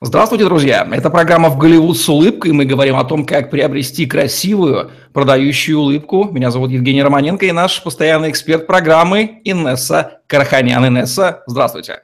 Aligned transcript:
Здравствуйте, 0.00 0.44
друзья! 0.44 0.86
Это 0.90 1.08
программа 1.08 1.50
«В 1.50 1.56
Голливуд 1.56 1.96
с 1.96 2.08
улыбкой». 2.08 2.50
Мы 2.50 2.64
говорим 2.64 2.96
о 2.96 3.04
том, 3.04 3.24
как 3.24 3.50
приобрести 3.50 4.06
красивую, 4.06 4.90
продающую 5.12 5.78
улыбку. 5.78 6.24
Меня 6.24 6.50
зовут 6.50 6.70
Евгений 6.72 7.02
Романенко 7.02 7.46
и 7.46 7.52
наш 7.52 7.80
постоянный 7.80 8.30
эксперт 8.30 8.66
программы 8.66 9.40
Инесса 9.44 10.20
Караханян. 10.26 10.84
Инесса, 10.88 11.44
здравствуйте! 11.46 12.02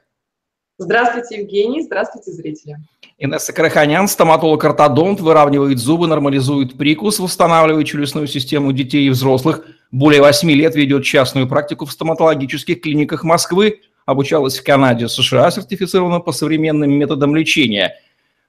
Здравствуйте, 0.77 1.41
Евгений. 1.41 1.81
Здравствуйте, 1.83 2.31
зрители. 2.31 2.77
Инесса 3.19 3.51
Караханян, 3.51 4.07
стоматолог-ортодонт, 4.07 5.19
выравнивает 5.19 5.77
зубы, 5.77 6.07
нормализует 6.07 6.77
прикус, 6.77 7.19
восстанавливает 7.19 7.85
челюстную 7.87 8.25
систему 8.25 8.71
детей 8.71 9.05
и 9.05 9.09
взрослых. 9.09 9.65
Более 9.91 10.21
8 10.21 10.49
лет 10.49 10.75
ведет 10.75 11.03
частную 11.03 11.47
практику 11.47 11.85
в 11.85 11.91
стоматологических 11.91 12.81
клиниках 12.81 13.25
Москвы, 13.25 13.81
обучалась 14.11 14.59
в 14.59 14.63
Канаде, 14.63 15.07
США, 15.07 15.51
сертифицирована 15.51 16.19
по 16.19 16.31
современным 16.31 16.91
методам 16.91 17.35
лечения, 17.35 17.95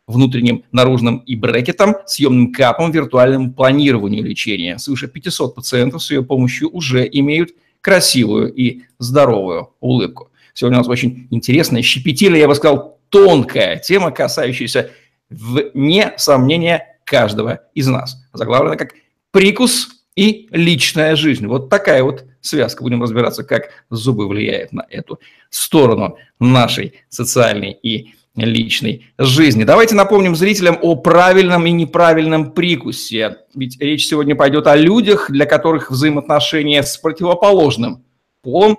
внутренним, 0.06 0.64
наружным 0.72 1.18
и 1.18 1.34
брекетом, 1.36 1.96
съемным 2.07 2.53
капом, 2.53 2.90
виртуальному 2.90 3.53
планированию 3.53 4.25
лечения. 4.25 4.79
Свыше 4.79 5.08
500 5.08 5.54
пациентов 5.54 6.03
с 6.03 6.11
ее 6.11 6.22
помощью 6.22 6.70
уже 6.70 7.08
имеют 7.11 7.50
красивую 7.80 8.53
и 8.53 8.82
здоровую 8.98 9.70
улыбку. 9.80 10.30
Сегодня 10.54 10.79
у 10.79 10.80
нас 10.80 10.89
очень 10.89 11.29
интересная, 11.30 11.82
щепетильная, 11.82 12.40
я 12.40 12.48
бы 12.48 12.54
сказал, 12.54 12.98
тонкая 13.08 13.79
тема, 13.79 14.11
касающаяся, 14.11 14.90
вне 15.31 16.12
сомнения, 16.17 16.92
каждого 17.04 17.61
из 17.75 17.86
нас. 17.86 18.17
Заглавлена 18.32 18.76
как 18.76 18.94
«Прикус 19.31 19.89
и 20.14 20.48
личная 20.50 21.17
жизнь». 21.17 21.46
Вот 21.46 21.68
такая 21.68 22.03
вот 22.03 22.25
связка. 22.43 22.82
Будем 22.82 23.03
разбираться, 23.03 23.45
как 23.45 23.71
зубы 23.89 24.29
влияют 24.29 24.73
на 24.73 24.85
эту 24.91 25.19
сторону 25.49 26.19
нашей 26.39 26.95
социальной 27.09 27.73
и 27.73 28.15
личной 28.35 29.13
жизни. 29.18 29.65
Давайте 29.65 29.95
напомним 29.95 30.35
зрителям 30.37 30.79
о 30.81 30.96
правильном 30.96 31.67
и 31.67 31.71
неправильном 31.71 32.53
прикусе. 32.53 33.39
Ведь 33.55 33.79
речь 33.81 34.07
сегодня 34.07 34.34
пойдет 34.34 34.67
о 34.67 34.77
людях, 34.77 35.31
для 35.31 35.47
которых 35.47 35.91
взаимоотношения 35.91 36.83
с 36.83 36.97
противоположным 36.97 38.05
полом 38.43 38.79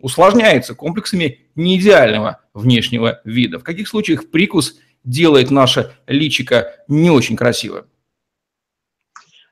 усложняется 0.00 0.74
комплексами 0.74 1.40
неидеального 1.54 2.40
внешнего 2.54 3.20
вида. 3.24 3.58
В 3.58 3.62
каких 3.62 3.88
случаях 3.88 4.30
прикус 4.30 4.76
делает 5.04 5.50
наше 5.50 5.92
личико 6.06 6.72
не 6.88 7.10
очень 7.10 7.36
красивым? 7.36 7.84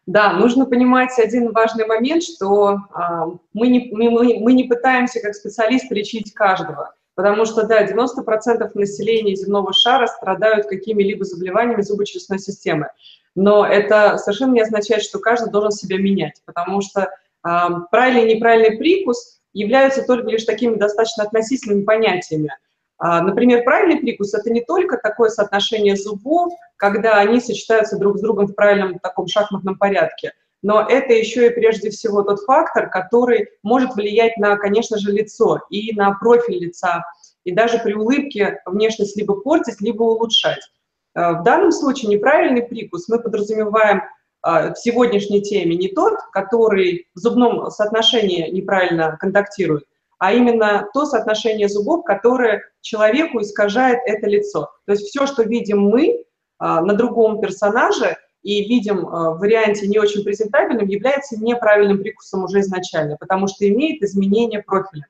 Да, 0.07 0.33
нужно 0.33 0.67
понимать 0.67 1.17
один 1.19 1.53
важный 1.53 1.87
момент, 1.87 2.25
что 2.25 2.79
а, 2.93 3.27
мы, 3.53 3.69
не, 3.69 3.89
мы, 3.93 4.11
мы 4.41 4.53
не 4.53 4.65
пытаемся 4.65 5.21
как 5.21 5.35
специалисты 5.35 5.95
лечить 5.95 6.35
каждого, 6.35 6.95
потому 7.15 7.45
что, 7.45 7.65
да, 7.67 7.87
90% 7.87 8.69
населения 8.75 9.37
земного 9.37 9.73
шара 9.73 10.09
страдают 10.09 10.67
какими-либо 10.67 11.25
заболеваниями 11.25 11.83
зубочелюстной 11.83 12.41
системы, 12.41 12.89
но 13.37 13.65
это 13.65 14.19
совершенно 14.19 14.55
не 14.55 14.63
означает, 14.63 15.03
что 15.03 15.21
каждый 15.21 15.53
должен 15.53 15.71
себя 15.71 15.99
менять, 15.99 16.43
потому 16.47 16.81
что 16.81 17.09
а, 17.43 17.71
правильный 17.91 18.33
и 18.33 18.37
неправильный 18.37 18.79
прикус 18.79 19.41
являются 19.53 20.03
только 20.03 20.29
лишь 20.31 20.45
такими 20.45 20.75
достаточно 20.75 21.23
относительными 21.23 21.85
понятиями. 21.85 22.57
А, 23.05 23.21
например, 23.21 23.65
правильный 23.65 24.01
прикус– 24.01 24.33
это 24.35 24.49
не 24.49 24.61
только 24.61 24.97
такое 24.97 25.29
соотношение 25.29 25.97
зубов, 25.97 26.53
когда 26.77 27.19
они 27.19 27.41
сочетаются 27.41 27.99
друг 27.99 28.19
с 28.19 28.21
другом 28.21 28.47
в 28.47 28.55
правильном 28.55 29.01
таком 29.01 29.27
шахматном 29.27 29.77
порядке, 29.77 30.35
но 30.63 30.87
это 30.89 31.13
еще 31.13 31.49
и 31.49 31.51
прежде 31.51 31.91
всего 31.91 32.23
тот 32.23 32.39
фактор, 32.43 32.89
который 32.91 33.49
может 33.65 33.97
влиять 33.97 34.37
на, 34.37 34.57
конечно 34.57 34.99
же, 34.99 35.11
лицо 35.11 35.63
и 35.69 35.93
на 35.97 36.13
профиль 36.13 36.61
лица, 36.61 37.03
и 37.43 37.51
даже 37.51 37.81
при 37.81 37.95
улыбке 37.95 38.61
внешность 38.67 39.17
либо 39.17 39.35
портить, 39.35 39.81
либо 39.81 40.05
улучшать. 40.05 40.63
А, 41.15 41.41
в 41.41 41.43
данном 41.43 41.73
случае 41.73 42.09
неправильный 42.09 42.63
прикус 42.63 43.09
мы 43.09 43.21
подразумеваем 43.21 44.03
а, 44.43 44.75
в 44.75 44.79
сегодняшней 44.79 45.43
теме 45.43 45.75
не 45.75 45.89
тот, 45.89 46.21
который 46.33 47.09
в 47.17 47.19
зубном 47.19 47.69
соотношении 47.69 48.49
неправильно 48.49 49.17
контактирует, 49.19 49.87
а 50.23 50.33
именно 50.33 50.87
то 50.95 51.05
соотношение 51.05 51.69
зубов, 51.69 52.05
которое 52.05 52.63
человеку 52.81 53.41
искажает 53.41 53.99
это 54.07 54.29
лицо. 54.29 54.71
То 54.87 54.93
есть 54.93 55.09
все, 55.09 55.27
что 55.27 55.43
видим 55.43 55.81
мы 55.81 56.23
а, 56.61 56.81
на 56.81 56.95
другом 56.95 57.41
персонаже 57.41 58.17
и 58.45 58.63
видим 58.63 59.05
а, 59.05 59.33
в 59.33 59.41
варианте 59.41 59.89
не 59.89 59.99
очень 59.99 60.23
презентабельным, 60.23 60.87
является 60.87 61.37
неправильным 61.43 61.99
прикусом 61.99 62.45
уже 62.45 62.61
изначально, 62.61 63.17
потому 63.19 63.49
что 63.49 63.69
имеет 63.69 64.01
изменение 64.01 64.63
профиля. 64.63 65.09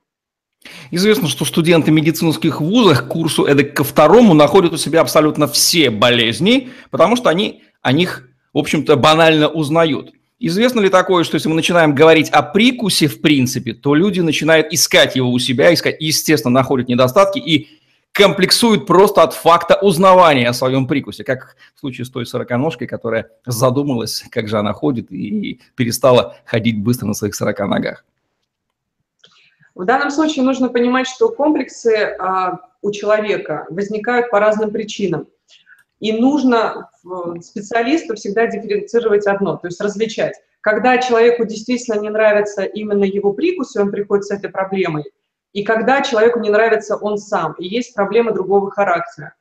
Известно, 0.91 1.29
что 1.29 1.45
студенты 1.45 1.91
медицинских 1.91 2.63
вузов 2.63 3.03
к 3.03 3.09
курсу 3.09 3.45
эдак 3.45 3.75
ко 3.77 3.85
второму 3.85 4.33
находят 4.33 4.73
у 4.73 4.79
себя 4.79 5.03
абсолютно 5.03 5.47
все 5.47 5.91
болезни, 5.91 6.71
потому 6.91 7.17
что 7.17 7.29
они 7.29 7.65
о 7.83 7.93
них, 7.93 8.31
в 8.55 8.59
общем-то, 8.59 8.97
банально 8.97 9.49
узнают. 9.49 10.15
Известно 10.45 10.81
ли 10.81 10.89
такое, 10.89 11.23
что 11.23 11.37
если 11.37 11.49
мы 11.49 11.55
начинаем 11.55 11.95
говорить 11.95 12.29
о 12.31 12.43
прикусе, 12.43 13.07
в 13.07 13.21
принципе, 13.21 13.75
то 13.75 13.95
люди 13.95 14.19
начинают 14.19 14.73
искать 14.73 15.15
его 15.15 15.31
у 15.31 15.39
себя, 15.39 15.73
искать, 15.73 15.99
естественно, 16.01 16.53
находят 16.53 16.89
недостатки 16.89 17.39
и 17.39 17.69
комплексуют 18.11 18.85
просто 18.85 19.23
от 19.23 19.35
факта 19.35 19.79
узнавания 19.81 20.49
о 20.49 20.53
своем 20.53 20.89
прикусе, 20.89 21.23
как 21.23 21.55
в 21.77 21.79
случае 21.79 22.07
с 22.07 22.11
той 22.11 22.27
сороконожкой, 22.27 22.89
которая 22.89 23.31
задумалась, 23.47 24.25
как 24.33 24.49
же 24.49 24.59
она 24.59 24.73
ходит, 24.73 25.13
и 25.13 25.61
перестала 25.77 26.35
ходить 26.45 26.77
быстро 26.77 27.07
на 27.07 27.15
своих 27.15 27.37
сорока 27.37 27.69
ногах. 27.69 28.05
В 29.77 29.85
данном 29.85 30.11
случае 30.11 30.45
нужно 30.45 30.71
понимать, 30.71 31.07
что 31.07 31.29
комплексы 31.29 32.17
а, 32.19 32.59
у 32.83 32.91
человека 32.91 33.67
возникают 33.71 34.29
по 34.33 34.41
разным 34.41 34.73
причинам. 34.73 35.29
И 36.03 36.13
нужно 36.13 36.91
специалисту 37.43 38.17
всегда 38.17 38.49
дифференцировать 38.49 39.25
одно, 39.29 39.57
то 39.57 39.69
есть 39.69 39.81
различать. 39.81 40.35
Когда 40.61 40.99
человеку 40.99 41.45
действительно 41.45 42.01
не 42.01 42.11
нравится 42.11 42.65
именно 42.65 43.05
его 43.05 43.33
прикус, 43.33 43.77
и 43.77 43.79
он 43.79 43.93
приходит 43.93 44.25
с 44.25 44.33
этой 44.33 44.51
проблемой, 44.51 45.05
и 45.53 45.63
когда 45.63 46.03
человеку 46.03 46.41
не 46.41 46.51
нравится 46.51 46.97
он 46.97 47.19
сам, 47.19 47.53
и 47.53 47.69
есть 47.69 47.95
проблемы 47.95 48.33
другого 48.33 48.69
характера. 48.73 49.35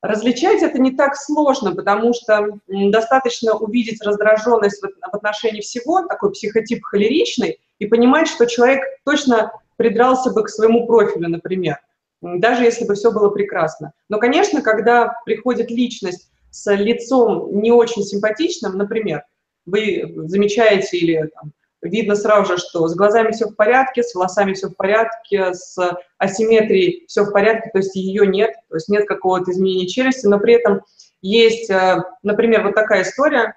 Различать 0.00 0.62
это 0.62 0.78
не 0.78 0.92
так 0.92 1.16
сложно, 1.16 1.74
потому 1.74 2.12
что 2.14 2.60
достаточно 2.68 3.54
увидеть 3.54 4.00
раздраженность 4.04 4.80
в 4.80 5.16
отношении 5.16 5.60
всего, 5.60 6.06
такой 6.06 6.30
психотип 6.30 6.84
холеричный, 6.84 7.58
и 7.80 7.86
понимать, 7.86 8.28
что 8.28 8.46
человек 8.46 8.84
точно 9.04 9.50
придрался 9.74 10.30
бы 10.30 10.44
к 10.44 10.50
своему 10.50 10.86
профилю, 10.86 11.28
например 11.28 11.78
даже 12.20 12.64
если 12.64 12.84
бы 12.84 12.94
все 12.94 13.12
было 13.12 13.30
прекрасно. 13.30 13.92
Но, 14.08 14.18
конечно, 14.18 14.62
когда 14.62 15.14
приходит 15.24 15.70
личность 15.70 16.30
с 16.50 16.72
лицом 16.74 17.60
не 17.60 17.70
очень 17.70 18.02
симпатичным, 18.02 18.76
например, 18.76 19.24
вы 19.66 20.14
замечаете 20.26 20.96
или 20.96 21.30
там, 21.34 21.52
видно 21.82 22.14
сразу 22.14 22.52
же, 22.52 22.58
что 22.58 22.88
с 22.88 22.94
глазами 22.94 23.32
все 23.32 23.48
в 23.48 23.54
порядке, 23.54 24.02
с 24.02 24.14
волосами 24.14 24.54
все 24.54 24.68
в 24.68 24.74
порядке, 24.74 25.52
с 25.52 25.76
асимметрией 26.18 27.04
все 27.06 27.24
в 27.24 27.32
порядке, 27.32 27.70
то 27.70 27.78
есть 27.78 27.94
ее 27.96 28.26
нет, 28.26 28.54
то 28.68 28.76
есть 28.76 28.88
нет 28.88 29.06
какого-то 29.06 29.50
изменения 29.50 29.86
челюсти, 29.86 30.26
но 30.26 30.38
при 30.38 30.54
этом 30.54 30.82
есть, 31.22 31.70
э, 31.70 32.02
например, 32.22 32.64
вот 32.64 32.74
такая 32.74 33.02
история, 33.02 33.54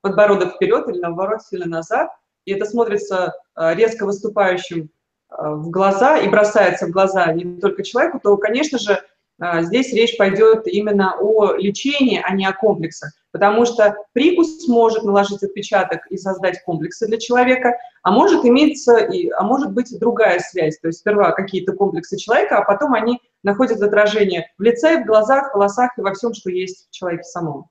подбородок 0.00 0.54
вперед 0.54 0.88
или 0.88 0.98
наоборот 0.98 1.42
сильно 1.42 1.66
назад, 1.66 2.10
и 2.44 2.52
это 2.52 2.64
смотрится 2.64 3.34
э, 3.56 3.74
резко 3.74 4.06
выступающим 4.06 4.90
в 5.30 5.70
глаза 5.70 6.18
и 6.18 6.28
бросается 6.28 6.86
в 6.86 6.90
глаза 6.90 7.32
не 7.32 7.60
только 7.60 7.82
человеку, 7.82 8.20
то, 8.22 8.36
конечно 8.36 8.78
же, 8.78 9.02
э, 9.40 9.62
здесь 9.62 9.92
речь 9.92 10.16
пойдет 10.16 10.66
именно 10.66 11.16
о 11.20 11.54
лечении, 11.54 12.22
а 12.24 12.34
не 12.34 12.46
о 12.46 12.52
комплексах. 12.52 13.12
Потому 13.30 13.66
что 13.66 13.94
прикус 14.14 14.66
может 14.68 15.04
наложить 15.04 15.42
отпечаток 15.42 16.06
и 16.10 16.16
создать 16.16 16.62
комплексы 16.64 17.06
для 17.06 17.18
человека, 17.18 17.76
а 18.02 18.10
может 18.10 18.44
иметься, 18.44 18.96
и, 18.96 19.28
а 19.28 19.42
может 19.42 19.72
быть 19.72 19.96
другая 19.98 20.40
связь. 20.40 20.78
То 20.78 20.88
есть 20.88 21.00
сперва 21.00 21.32
какие-то 21.32 21.72
комплексы 21.72 22.16
человека, 22.16 22.58
а 22.58 22.64
потом 22.64 22.94
они 22.94 23.20
находят 23.42 23.82
отражение 23.82 24.50
в 24.56 24.62
лице, 24.62 25.02
в 25.02 25.06
глазах, 25.06 25.50
в 25.50 25.54
волосах 25.54 25.90
и 25.98 26.00
во 26.00 26.14
всем, 26.14 26.32
что 26.32 26.50
есть 26.50 26.88
в 26.88 26.94
человеке 26.94 27.24
самом. 27.24 27.66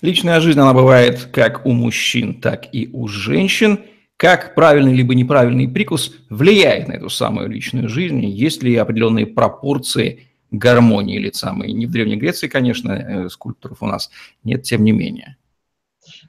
Личная 0.00 0.40
жизнь, 0.40 0.60
она 0.60 0.72
бывает 0.72 1.28
как 1.32 1.66
у 1.66 1.72
мужчин, 1.72 2.40
так 2.40 2.72
и 2.72 2.88
у 2.92 3.08
женщин– 3.08 3.84
как 4.20 4.54
правильный 4.54 4.92
либо 4.92 5.14
неправильный 5.14 5.66
прикус 5.66 6.14
влияет 6.28 6.88
на 6.88 6.92
эту 6.92 7.08
самую 7.08 7.48
личную 7.48 7.88
жизнь, 7.88 8.22
есть 8.26 8.62
ли 8.62 8.76
определенные 8.76 9.26
пропорции 9.26 10.28
гармонии 10.50 11.18
лица. 11.18 11.54
Мы 11.54 11.72
не 11.72 11.86
в 11.86 11.90
Древней 11.90 12.16
Греции, 12.16 12.46
конечно, 12.46 12.92
э, 12.92 13.28
скульпторов 13.30 13.78
у 13.82 13.86
нас 13.86 14.10
нет, 14.44 14.62
тем 14.62 14.84
не 14.84 14.92
менее. 14.92 15.38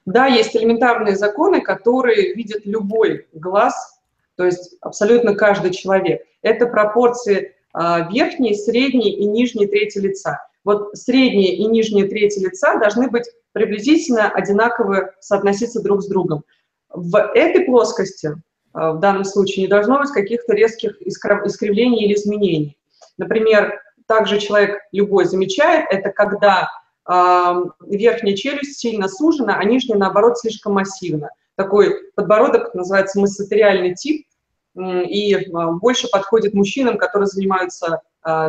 Да, 0.06 0.26
есть 0.26 0.56
элементарные 0.56 1.16
законы, 1.16 1.60
которые 1.60 2.32
видят 2.32 2.64
любой 2.64 3.26
глаз, 3.34 4.00
то 4.36 4.46
есть 4.46 4.74
абсолютно 4.80 5.34
каждый 5.34 5.72
человек. 5.72 6.22
Это 6.40 6.66
пропорции 6.68 7.52
а, 7.74 8.10
верхней, 8.10 8.54
средней 8.54 9.10
и 9.10 9.26
нижней 9.26 9.66
трети 9.66 9.98
лица. 9.98 10.38
Вот 10.64 10.96
средняя 10.96 11.52
и 11.52 11.64
нижняя 11.66 12.08
трети 12.08 12.38
лица 12.38 12.78
должны 12.78 13.10
быть 13.10 13.24
приблизительно 13.52 14.30
одинаково 14.30 15.10
соотноситься 15.20 15.82
друг 15.82 16.02
с 16.02 16.06
другом 16.06 16.44
в 16.92 17.16
этой 17.34 17.64
плоскости 17.64 18.26
э, 18.26 18.32
в 18.72 18.98
данном 19.00 19.24
случае 19.24 19.64
не 19.64 19.68
должно 19.68 19.98
быть 19.98 20.10
каких-то 20.10 20.54
резких 20.54 21.00
искривлений 21.02 22.04
или 22.04 22.14
изменений. 22.14 22.78
Например, 23.18 23.80
также 24.06 24.38
человек 24.38 24.78
любой 24.92 25.24
замечает, 25.24 25.86
это 25.90 26.10
когда 26.10 26.68
э, 27.08 27.54
верхняя 27.86 28.36
челюсть 28.36 28.78
сильно 28.78 29.08
сужена, 29.08 29.56
а 29.58 29.64
нижняя, 29.64 29.98
наоборот, 29.98 30.38
слишком 30.38 30.74
массивна. 30.74 31.30
Такой 31.56 32.10
подбородок 32.14 32.74
называется 32.74 33.20
массатериальный 33.20 33.94
тип, 33.94 34.26
и 34.74 35.36
больше 35.82 36.08
подходит 36.10 36.54
мужчинам, 36.54 36.96
которые 36.96 37.26
занимаются 37.26 38.00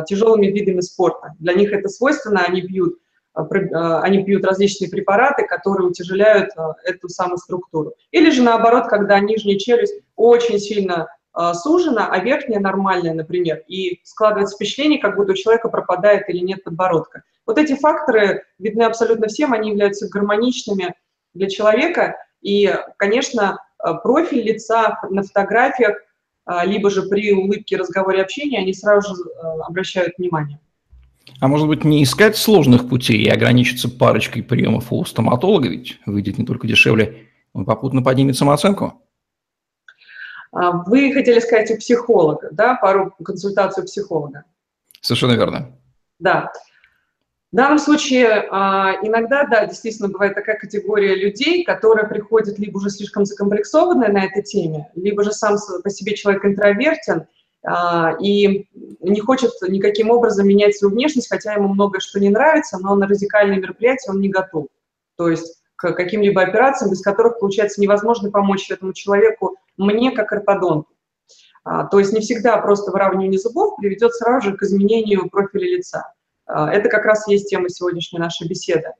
тяжелыми 0.08 0.46
видами 0.46 0.80
спорта. 0.80 1.34
Для 1.38 1.52
них 1.52 1.70
это 1.70 1.90
свойственно, 1.90 2.44
они 2.48 2.62
пьют 2.62 2.94
а, 2.94 3.03
они 3.34 4.24
пьют 4.24 4.44
различные 4.44 4.88
препараты, 4.88 5.46
которые 5.46 5.88
утяжеляют 5.88 6.50
а, 6.56 6.74
эту 6.84 7.08
самую 7.08 7.38
структуру. 7.38 7.94
Или 8.12 8.30
же 8.30 8.42
наоборот, 8.42 8.86
когда 8.86 9.18
нижняя 9.18 9.58
челюсть 9.58 9.94
очень 10.16 10.58
сильно 10.58 11.08
сужена, 11.52 12.08
а 12.12 12.20
верхняя 12.20 12.60
нормальная, 12.60 13.12
например, 13.12 13.64
и 13.66 14.00
складывается 14.04 14.54
впечатление, 14.54 15.00
как 15.00 15.16
будто 15.16 15.32
у 15.32 15.34
человека 15.34 15.68
пропадает 15.68 16.28
или 16.28 16.38
нет 16.38 16.62
подбородка. 16.62 17.24
Вот 17.44 17.58
эти 17.58 17.74
факторы 17.74 18.44
видны 18.60 18.84
абсолютно 18.84 19.26
всем, 19.26 19.52
они 19.52 19.70
являются 19.70 20.08
гармоничными 20.08 20.94
для 21.34 21.48
человека, 21.48 22.16
и, 22.40 22.72
конечно, 22.98 23.58
профиль 24.04 24.42
лица 24.44 25.00
на 25.10 25.24
фотографиях, 25.24 25.96
либо 26.64 26.88
же 26.88 27.02
при 27.08 27.32
улыбке, 27.32 27.78
разговоре, 27.78 28.22
общении, 28.22 28.60
они 28.60 28.72
сразу 28.72 29.16
же 29.16 29.22
обращают 29.66 30.14
внимание. 30.18 30.60
А 31.40 31.48
может 31.48 31.68
быть, 31.68 31.84
не 31.84 32.02
искать 32.02 32.36
сложных 32.36 32.88
путей 32.88 33.22
и 33.22 33.28
ограничиться 33.28 33.88
парочкой 33.88 34.42
приемов 34.42 34.92
у 34.92 35.04
стоматолога, 35.04 35.68
ведь 35.68 35.98
выйдет 36.06 36.38
не 36.38 36.44
только 36.44 36.66
дешевле, 36.66 37.28
он 37.52 37.64
попутно 37.64 38.02
поднимет 38.02 38.36
самооценку? 38.36 39.02
А, 40.52 40.82
вы 40.86 41.12
хотели 41.12 41.40
сказать 41.40 41.70
у 41.70 41.76
психолога, 41.76 42.48
да, 42.52 42.74
пару 42.76 43.14
консультацию 43.24 43.84
психолога? 43.84 44.44
Совершенно 45.00 45.32
верно. 45.32 45.72
Да. 46.18 46.52
В 47.52 47.56
данном 47.56 47.78
случае 47.78 48.48
а, 48.50 48.94
иногда, 49.02 49.44
да, 49.44 49.66
действительно 49.66 50.08
бывает 50.08 50.34
такая 50.34 50.58
категория 50.58 51.14
людей, 51.14 51.64
которая 51.64 52.06
приходит 52.06 52.58
либо 52.58 52.78
уже 52.78 52.90
слишком 52.90 53.24
закомплексованная 53.24 54.10
на 54.10 54.24
этой 54.24 54.42
теме, 54.42 54.90
либо 54.94 55.22
же 55.22 55.32
сам 55.32 55.56
по 55.82 55.90
себе 55.90 56.16
человек 56.16 56.44
интровертен, 56.44 57.26
и 58.20 58.66
не 59.00 59.20
хочет 59.20 59.52
никаким 59.68 60.10
образом 60.10 60.46
менять 60.46 60.76
свою 60.76 60.94
внешность, 60.94 61.28
хотя 61.30 61.54
ему 61.54 61.68
многое 61.68 62.00
что 62.00 62.20
не 62.20 62.28
нравится, 62.28 62.78
но 62.78 62.94
на 62.94 63.06
радикальные 63.06 63.60
мероприятия 63.60 64.10
он 64.10 64.20
не 64.20 64.28
готов. 64.28 64.66
То 65.16 65.28
есть 65.30 65.62
к 65.76 65.92
каким-либо 65.92 66.42
операциям, 66.42 66.90
без 66.90 67.02
которых, 67.02 67.38
получается, 67.38 67.80
невозможно 67.80 68.30
помочь 68.30 68.70
этому 68.70 68.92
человеку, 68.92 69.56
мне 69.76 70.10
как 70.12 70.32
ортодонту. 70.32 70.88
А, 71.64 71.84
то 71.84 71.98
есть 71.98 72.12
не 72.12 72.20
всегда 72.20 72.58
просто 72.58 72.90
выравнивание 72.90 73.38
зубов 73.38 73.76
приведет 73.76 74.14
сразу 74.14 74.50
же 74.50 74.56
к 74.56 74.62
изменению 74.62 75.28
профиля 75.30 75.76
лица. 75.76 76.12
А, 76.46 76.72
это 76.72 76.88
как 76.88 77.04
раз 77.04 77.26
есть 77.26 77.48
тема 77.48 77.68
сегодняшней 77.68 78.18
нашей 78.18 78.48
беседы. 78.48 78.92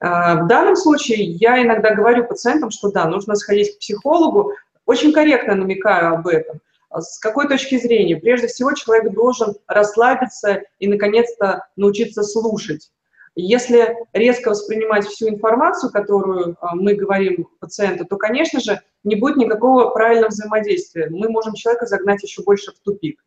В 0.00 0.46
данном 0.48 0.76
случае 0.76 1.24
я 1.24 1.60
иногда 1.60 1.92
говорю 1.92 2.24
пациентам, 2.24 2.70
что 2.70 2.92
да, 2.92 3.06
нужно 3.06 3.34
сходить 3.34 3.74
к 3.74 3.78
психологу, 3.80 4.52
очень 4.86 5.12
корректно 5.12 5.56
намекаю 5.56 6.14
об 6.14 6.28
этом. 6.28 6.60
А 6.90 7.00
с 7.00 7.18
какой 7.18 7.48
точки 7.48 7.78
зрения? 7.78 8.16
Прежде 8.16 8.46
всего, 8.46 8.72
человек 8.72 9.12
должен 9.12 9.56
расслабиться 9.66 10.62
и, 10.78 10.88
наконец-то, 10.88 11.66
научиться 11.76 12.22
слушать. 12.22 12.90
Если 13.34 13.94
резко 14.14 14.50
воспринимать 14.50 15.06
всю 15.06 15.28
информацию, 15.28 15.92
которую 15.92 16.56
а, 16.60 16.74
мы 16.74 16.94
говорим 16.94 17.48
пациенту, 17.60 18.04
то, 18.04 18.16
конечно 18.16 18.58
же, 18.58 18.80
не 19.04 19.14
будет 19.14 19.36
никакого 19.36 19.90
правильного 19.90 20.30
взаимодействия. 20.30 21.08
Мы 21.08 21.28
можем 21.28 21.54
человека 21.54 21.86
загнать 21.86 22.22
еще 22.22 22.42
больше 22.42 22.72
в 22.72 22.80
тупик. 22.80 23.22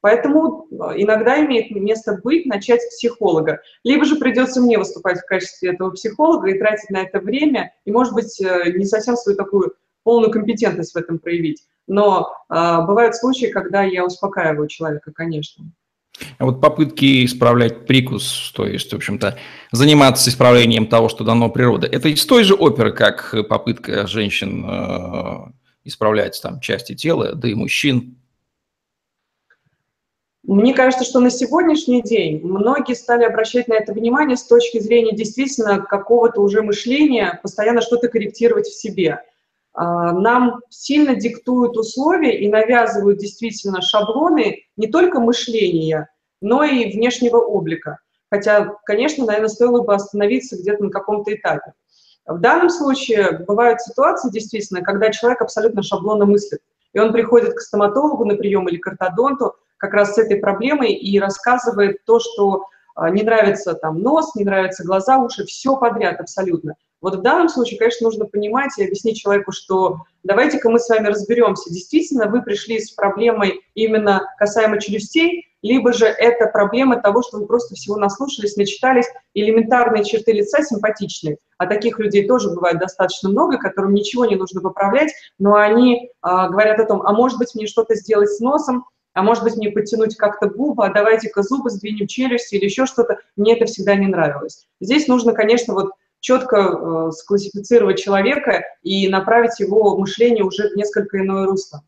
Поэтому 0.00 0.66
а, 0.80 0.94
иногда 0.96 1.44
имеет 1.44 1.70
место 1.72 2.20
быть 2.22 2.46
начать 2.46 2.80
с 2.82 2.96
психолога. 2.96 3.60
Либо 3.82 4.04
же 4.04 4.16
придется 4.16 4.60
мне 4.62 4.78
выступать 4.78 5.18
в 5.18 5.26
качестве 5.26 5.72
этого 5.72 5.90
психолога 5.90 6.48
и 6.48 6.58
тратить 6.58 6.90
на 6.90 7.02
это 7.02 7.20
время, 7.20 7.74
и, 7.84 7.92
может 7.92 8.14
быть, 8.14 8.40
э, 8.40 8.72
не 8.72 8.86
совсем 8.86 9.16
свою 9.16 9.36
такую 9.36 9.74
полную 10.04 10.30
компетентность 10.30 10.94
в 10.94 10.96
этом 10.96 11.18
проявить. 11.18 11.64
Но 11.86 12.32
э, 12.48 12.80
бывают 12.86 13.14
случаи, 13.14 13.46
когда 13.46 13.82
я 13.82 14.04
успокаиваю 14.04 14.68
человека, 14.68 15.12
конечно. 15.12 15.66
А 16.38 16.44
вот 16.44 16.60
попытки 16.60 17.24
исправлять 17.24 17.86
прикус, 17.86 18.52
то 18.54 18.66
есть, 18.66 18.92
в 18.92 18.96
общем-то, 18.96 19.36
заниматься 19.72 20.30
исправлением 20.30 20.86
того, 20.86 21.08
что 21.08 21.24
дано 21.24 21.50
природой, 21.50 21.90
это 21.90 22.08
из 22.08 22.24
той 22.24 22.44
же 22.44 22.54
оперы, 22.54 22.92
как 22.92 23.34
попытка 23.48 24.06
женщин 24.06 24.64
э, 24.64 25.52
исправлять 25.82 26.40
там 26.40 26.60
части 26.60 26.94
тела, 26.94 27.34
да 27.34 27.48
и 27.48 27.54
мужчин. 27.54 28.16
Мне 30.44 30.74
кажется, 30.74 31.04
что 31.04 31.20
на 31.20 31.30
сегодняшний 31.30 32.02
день 32.02 32.40
многие 32.44 32.94
стали 32.94 33.24
обращать 33.24 33.66
на 33.66 33.74
это 33.74 33.92
внимание 33.92 34.36
с 34.36 34.44
точки 34.44 34.78
зрения 34.78 35.14
действительно 35.14 35.80
какого-то 35.80 36.40
уже 36.40 36.62
мышления, 36.62 37.40
постоянно 37.42 37.80
что-то 37.80 38.08
корректировать 38.08 38.66
в 38.66 38.80
себе– 38.80 39.20
нам 39.76 40.60
сильно 40.70 41.16
диктуют 41.16 41.76
условия 41.76 42.38
и 42.38 42.48
навязывают 42.48 43.18
действительно 43.18 43.82
шаблоны 43.82 44.62
не 44.76 44.86
только 44.86 45.18
мышления, 45.18 46.08
но 46.40 46.62
и 46.62 46.92
внешнего 46.92 47.38
облика. 47.38 47.98
Хотя, 48.30 48.76
конечно, 48.84 49.24
наверное, 49.24 49.48
стоило 49.48 49.82
бы 49.82 49.94
остановиться 49.94 50.56
где-то 50.56 50.84
на 50.84 50.90
каком-то 50.90 51.34
этапе. 51.34 51.72
В 52.26 52.38
данном 52.38 52.70
случае 52.70 53.44
бывают 53.46 53.80
ситуации, 53.80 54.30
действительно, 54.30 54.82
когда 54.82 55.10
человек 55.10 55.42
абсолютно 55.42 55.82
шаблонно 55.82 56.24
мыслит. 56.24 56.60
И 56.92 56.98
он 56.98 57.12
приходит 57.12 57.54
к 57.54 57.60
стоматологу 57.60 58.24
на 58.24 58.36
прием 58.36 58.68
или 58.68 58.78
к 58.78 58.86
ортодонту 58.86 59.54
как 59.76 59.92
раз 59.92 60.14
с 60.14 60.18
этой 60.18 60.38
проблемой 60.38 60.92
и 60.92 61.18
рассказывает 61.18 62.04
то, 62.06 62.20
что 62.20 62.64
а, 62.94 63.10
не 63.10 63.22
нравится 63.22 63.74
там 63.74 64.00
нос, 64.00 64.34
не 64.34 64.44
нравятся 64.44 64.84
глаза, 64.84 65.18
уши, 65.18 65.44
все 65.44 65.76
подряд 65.76 66.20
абсолютно. 66.20 66.76
Вот 67.04 67.16
в 67.16 67.20
данном 67.20 67.50
случае, 67.50 67.78
конечно, 67.78 68.06
нужно 68.06 68.24
понимать 68.24 68.70
и 68.78 68.82
объяснить 68.82 69.18
человеку, 69.18 69.52
что 69.52 69.98
давайте-ка 70.22 70.70
мы 70.70 70.78
с 70.78 70.88
вами 70.88 71.08
разберемся, 71.08 71.70
действительно 71.70 72.30
вы 72.30 72.40
пришли 72.40 72.80
с 72.80 72.92
проблемой 72.92 73.60
именно 73.74 74.22
касаемо 74.38 74.80
челюстей, 74.80 75.46
либо 75.60 75.92
же 75.92 76.06
это 76.06 76.46
проблема 76.46 76.98
того, 76.98 77.20
что 77.22 77.40
вы 77.40 77.46
просто 77.46 77.74
всего 77.74 77.98
наслушались, 77.98 78.56
начитались, 78.56 79.04
элементарные 79.34 80.02
черты 80.02 80.32
лица 80.32 80.62
симпатичные. 80.62 81.36
А 81.58 81.66
таких 81.66 81.98
людей 81.98 82.26
тоже 82.26 82.48
бывает 82.48 82.78
достаточно 82.78 83.28
много, 83.28 83.58
которым 83.58 83.92
ничего 83.92 84.24
не 84.24 84.36
нужно 84.36 84.62
поправлять, 84.62 85.12
но 85.38 85.56
они 85.56 86.10
а, 86.22 86.48
говорят 86.48 86.80
о 86.80 86.86
том, 86.86 87.02
а 87.02 87.12
может 87.12 87.36
быть 87.36 87.54
мне 87.54 87.66
что-то 87.66 87.96
сделать 87.96 88.30
с 88.30 88.40
носом, 88.40 88.86
а 89.12 89.22
может 89.22 89.44
быть 89.44 89.56
мне 89.56 89.70
подтянуть 89.70 90.16
как-то 90.16 90.48
губы, 90.48 90.86
а 90.86 90.92
давайте-ка 90.92 91.42
зубы 91.42 91.68
сдвинем 91.68 92.06
челюсть 92.06 92.50
или 92.54 92.64
еще 92.64 92.86
что-то. 92.86 93.18
Мне 93.36 93.54
это 93.54 93.66
всегда 93.66 93.94
не 93.94 94.06
нравилось. 94.06 94.66
Здесь 94.80 95.06
нужно, 95.06 95.34
конечно, 95.34 95.74
вот 95.74 95.90
четко 96.24 96.56
э, 96.56 97.10
склассифицировать 97.12 98.02
человека 98.02 98.62
и 98.82 99.08
направить 99.08 99.60
его 99.60 99.98
мышление 99.98 100.42
уже 100.42 100.70
в 100.70 100.76
несколько 100.76 101.18
иное 101.20 101.44
русло. 101.44 101.82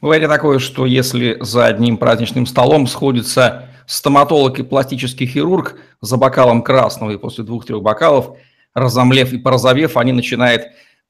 Бывает 0.00 0.28
такое, 0.28 0.58
что 0.58 0.86
если 0.86 1.38
за 1.40 1.66
одним 1.66 1.96
праздничным 1.96 2.46
столом 2.46 2.88
сходится 2.88 3.68
стоматолог 3.86 4.58
и 4.58 4.64
пластический 4.64 5.26
хирург 5.26 5.76
за 6.00 6.16
бокалом 6.16 6.62
красного, 6.62 7.12
и 7.12 7.16
после 7.16 7.44
двух-трех 7.44 7.80
бокалов, 7.80 8.36
разомлев 8.74 9.32
и 9.32 9.38
порозовев, 9.38 9.96
они 9.96 10.12
начинают 10.12 10.64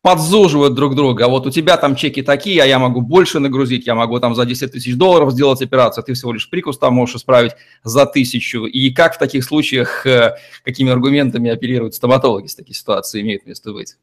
подзуживают 0.05 0.75
друг 0.75 0.95
друга. 0.95 1.25
А 1.25 1.29
вот 1.29 1.47
у 1.47 1.51
тебя 1.51 1.79
там 1.79 1.97
чеки 1.97 2.21
такие, 2.21 2.63
а 2.63 2.67
я 2.67 2.79
могу 2.79 3.01
больше 3.01 3.39
нагрузить, 3.39 3.87
я 3.87 3.95
могу 3.95 4.21
там 4.21 4.35
за 4.35 4.45
10 4.45 4.71
тысяч 4.71 4.97
долларов 4.97 5.33
сделать 5.33 5.63
операцию, 5.63 6.03
а 6.03 6.05
ты 6.05 6.13
всего 6.13 6.35
лишь 6.35 6.51
прикус 6.51 6.77
там 6.77 6.93
можешь 6.93 7.17
исправить 7.17 7.53
за 7.85 8.05
тысячу. 8.05 8.67
И 8.67 8.91
как 8.91 9.15
в 9.15 9.19
таких 9.19 9.45
случаях, 9.45 10.05
э, 10.05 10.37
какими 10.63 10.93
аргументами 10.93 11.51
оперируют 11.51 11.95
стоматологи 11.95 12.49
с 12.49 12.55
такие 12.55 12.75
ситуации 12.75 13.23
имеют 13.23 13.47
место 13.47 13.73
быть? 13.73 13.97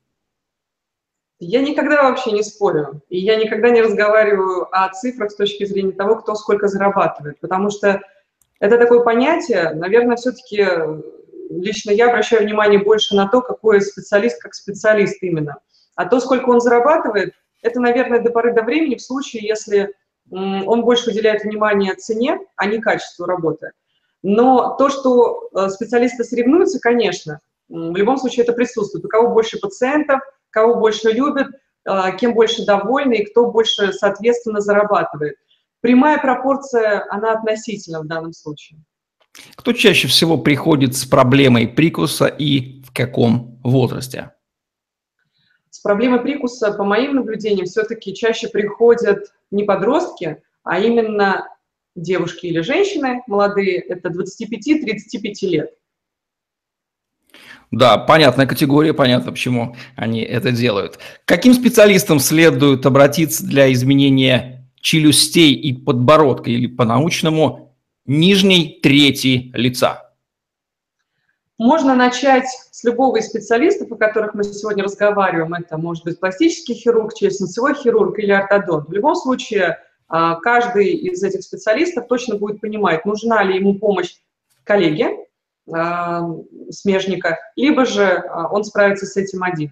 Я 1.40 1.62
никогда 1.62 2.02
вообще 2.02 2.32
не 2.32 2.42
спорю, 2.42 3.04
и 3.10 3.20
я 3.20 3.36
никогда 3.36 3.70
не 3.70 3.84
разговариваю 3.84 4.68
о 4.72 4.90
цифрах 4.90 5.30
с 5.30 5.36
точки 5.36 5.66
зрения 5.66 5.92
того, 5.92 6.16
кто 6.16 6.34
сколько 6.34 6.68
зарабатывает, 6.68 7.40
потому 7.40 7.70
что 7.70 8.02
это 8.60 8.80
такое 8.80 9.02
понятие, 9.02 9.74
наверное, 9.76 10.16
все-таки 10.16 10.66
лично 11.52 11.92
я 11.92 12.10
обращаю 12.10 12.42
внимание 12.42 12.80
больше 12.80 13.16
на 13.16 13.28
то, 13.28 13.42
какой 13.42 13.82
специалист 13.82 14.42
как 14.42 14.56
специалист 14.56 15.22
именно– 15.22 15.58
а 16.02 16.06
то, 16.06 16.20
сколько 16.20 16.50
он 16.50 16.60
зарабатывает, 16.60 17.34
это, 17.62 17.80
наверное, 17.80 18.22
до 18.22 18.32
поры 18.32 18.54
до 18.54 18.64
времени 18.64 18.96
в 18.96 19.02
случае, 19.02 19.48
если 19.48 19.94
он 20.32 20.82
больше 20.82 21.12
уделяет 21.12 21.44
внимание 21.44 21.94
цене, 21.94 22.40
а 22.56 22.66
не 22.66 22.80
качеству 22.82 23.26
работы. 23.26 23.72
Но 24.24 24.76
то, 24.78 24.90
что 24.90 25.50
э, 25.54 25.70
специалисты 25.70 26.24
соревнуются, 26.24 26.80
конечно, 26.80 27.40
в 27.70 27.96
любом 27.96 28.18
случае 28.18 28.44
это 28.44 28.54
присутствует. 28.54 29.06
У 29.06 29.10
кого 29.10 29.30
больше 29.30 29.60
пациентов, 29.60 30.22
кого 30.50 30.76
больше 30.76 31.12
любят, 31.12 31.48
э, 31.86 32.18
кем 32.20 32.34
больше 32.34 32.66
довольны 32.66 33.16
и 33.16 33.26
кто 33.26 33.52
больше, 33.52 33.94
соответственно, 33.94 34.60
зарабатывает. 34.62 35.36
Прямая 35.82 36.20
пропорция, 36.20 37.06
она 37.10 37.34
относительна 37.34 38.02
в 38.02 38.08
данном 38.08 38.34
случае. 38.34 38.80
Кто 39.56 39.74
чаще 39.74 40.08
всего 40.08 40.38
приходит 40.38 40.96
с 40.96 41.06
проблемой 41.06 41.68
прикуса 41.68 42.26
и 42.26 42.82
в 42.84 42.94
каком 42.94 43.60
возрасте? 43.64 44.32
С 45.72 45.80
проблемой 45.80 46.20
прикуса, 46.20 46.74
по 46.74 46.84
моим 46.84 47.16
наблюдениям, 47.16 47.66
все-таки 47.66 48.14
чаще 48.14 48.50
приходят 48.50 49.34
не 49.52 49.64
подростки, 49.64 50.44
а 50.64 50.80
именно 50.80 51.48
девушки 51.96 52.48
или 52.48 52.60
женщины 52.60 53.24
молодые, 53.26 53.80
это 53.80 54.10
25-35 54.10 55.48
лет. 55.48 55.72
Да, 57.72 57.98
понятная 57.98 58.48
категория, 58.48 58.94
понятно, 58.94 59.32
почему 59.32 59.78
они 59.96 60.22
это 60.24 60.52
делают. 60.52 60.98
К 60.98 61.02
каким 61.26 61.54
специалистам 61.54 62.20
следует 62.20 62.86
обратиться 62.86 63.46
для 63.46 63.72
изменения 63.72 64.70
челюстей 64.82 65.54
и 65.54 65.72
подбородка 65.72 66.52
или 66.52 66.68
по-научному 66.68 67.78
нижней 68.06 68.82
трети 68.84 69.52
лица? 69.54 70.12
Можно 71.58 71.96
начать 71.96 72.48
любого 72.84 73.18
из 73.18 73.28
специалистов, 73.28 73.92
о 73.92 73.96
которых 73.96 74.34
мы 74.34 74.44
сегодня 74.44 74.84
разговариваем. 74.84 75.54
Это 75.54 75.78
может 75.78 76.04
быть 76.04 76.20
пластический 76.20 76.76
хирург, 76.76 77.14
челюстно-лицевой 77.14 77.76
хирург 77.76 78.20
или 78.20 78.32
ортодонт. 78.32 78.90
В 78.90 78.94
любом 78.94 79.16
случае, 79.16 79.80
а, 80.08 80.36
каждый 80.36 80.94
из 80.94 81.24
этих 81.24 81.44
специалистов 81.44 82.08
точно 82.08 82.38
будет 82.38 82.62
понимать, 82.62 83.06
нужна 83.06 83.44
ли 83.44 83.58
ему 83.58 83.80
помощь 83.80 84.16
коллеги, 84.64 85.08
а, 85.72 86.28
смежника, 86.70 87.38
либо 87.56 87.86
же 87.86 88.04
а, 88.04 88.48
он 88.52 88.64
справится 88.64 89.06
с 89.06 89.16
этим 89.16 89.44
один. 89.44 89.72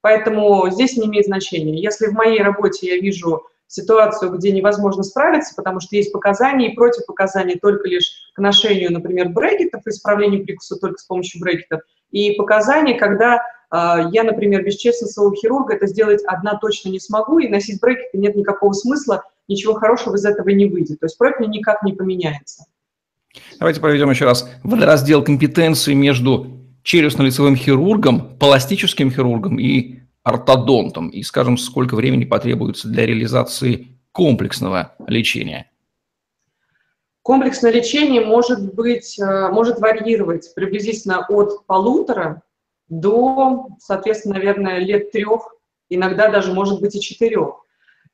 Поэтому 0.00 0.70
здесь 0.70 0.96
не 0.96 1.06
имеет 1.06 1.26
значения. 1.26 1.80
Если 1.80 2.06
в 2.06 2.12
моей 2.12 2.40
работе 2.40 2.86
я 2.86 3.00
вижу 3.00 3.46
ситуацию, 3.66 4.32
где 4.32 4.52
невозможно 4.52 5.02
справиться, 5.02 5.54
потому 5.56 5.80
что 5.80 5.96
есть 5.96 6.12
показания 6.12 6.72
и 6.72 6.74
противопоказания 6.74 7.58
только 7.60 7.88
лишь 7.88 8.30
к 8.34 8.38
ношению, 8.38 8.92
например, 8.92 9.30
брекетов, 9.30 9.86
исправлению 9.86 10.44
прикуса 10.44 10.76
только 10.76 10.98
с 10.98 11.04
помощью 11.04 11.40
брекетов, 11.40 11.80
и 12.10 12.32
показания, 12.32 12.94
когда 12.94 13.36
э, 13.36 14.08
я, 14.12 14.22
например, 14.22 14.64
без 14.64 14.76
честного 14.76 15.34
хирурга 15.34 15.74
это 15.74 15.86
сделать 15.86 16.22
одна 16.26 16.56
точно 16.56 16.90
не 16.90 17.00
смогу, 17.00 17.38
и 17.38 17.48
носить 17.48 17.80
брекеты 17.80 18.18
нет 18.18 18.36
никакого 18.36 18.72
смысла, 18.72 19.24
ничего 19.48 19.74
хорошего 19.74 20.16
из 20.16 20.24
этого 20.24 20.48
не 20.50 20.66
выйдет. 20.66 21.00
То 21.00 21.06
есть 21.06 21.18
профиль 21.18 21.48
никак 21.48 21.82
не 21.82 21.92
поменяется. 21.92 22.64
Давайте 23.58 23.80
проведем 23.80 24.10
еще 24.10 24.24
раз 24.24 24.48
раздел 24.64 25.22
компетенции 25.22 25.94
между 25.94 26.46
челюстно-лицевым 26.82 27.56
хирургом, 27.56 28.38
пластическим 28.38 29.10
хирургом 29.10 29.58
и 29.58 30.00
ортодонтом, 30.26 31.08
и 31.08 31.22
скажем, 31.22 31.56
сколько 31.56 31.94
времени 31.94 32.24
потребуется 32.24 32.88
для 32.88 33.06
реализации 33.06 33.86
комплексного 34.10 34.96
лечения. 35.06 35.70
Комплексное 37.22 37.70
лечение 37.70 38.24
может 38.24 38.74
быть, 38.74 39.20
э, 39.20 39.48
может 39.50 39.78
варьировать 39.78 40.52
приблизительно 40.56 41.24
от 41.28 41.64
полутора 41.66 42.42
до, 42.88 43.68
соответственно, 43.78 44.34
наверное, 44.34 44.78
лет 44.78 45.12
трех, 45.12 45.54
иногда 45.90 46.28
даже 46.28 46.52
может 46.52 46.80
быть 46.80 46.96
и 46.96 47.00
четырех. 47.00 47.60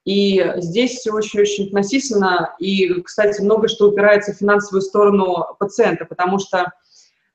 И 0.04 0.52
здесь 0.56 0.98
все 0.98 1.12
очень-очень 1.12 1.68
относительно, 1.68 2.54
и, 2.58 3.00
кстати, 3.00 3.40
много 3.40 3.68
что 3.68 3.88
упирается 3.88 4.34
в 4.34 4.36
финансовую 4.36 4.82
сторону 4.82 5.46
пациента, 5.58 6.04
потому 6.04 6.38
что 6.38 6.72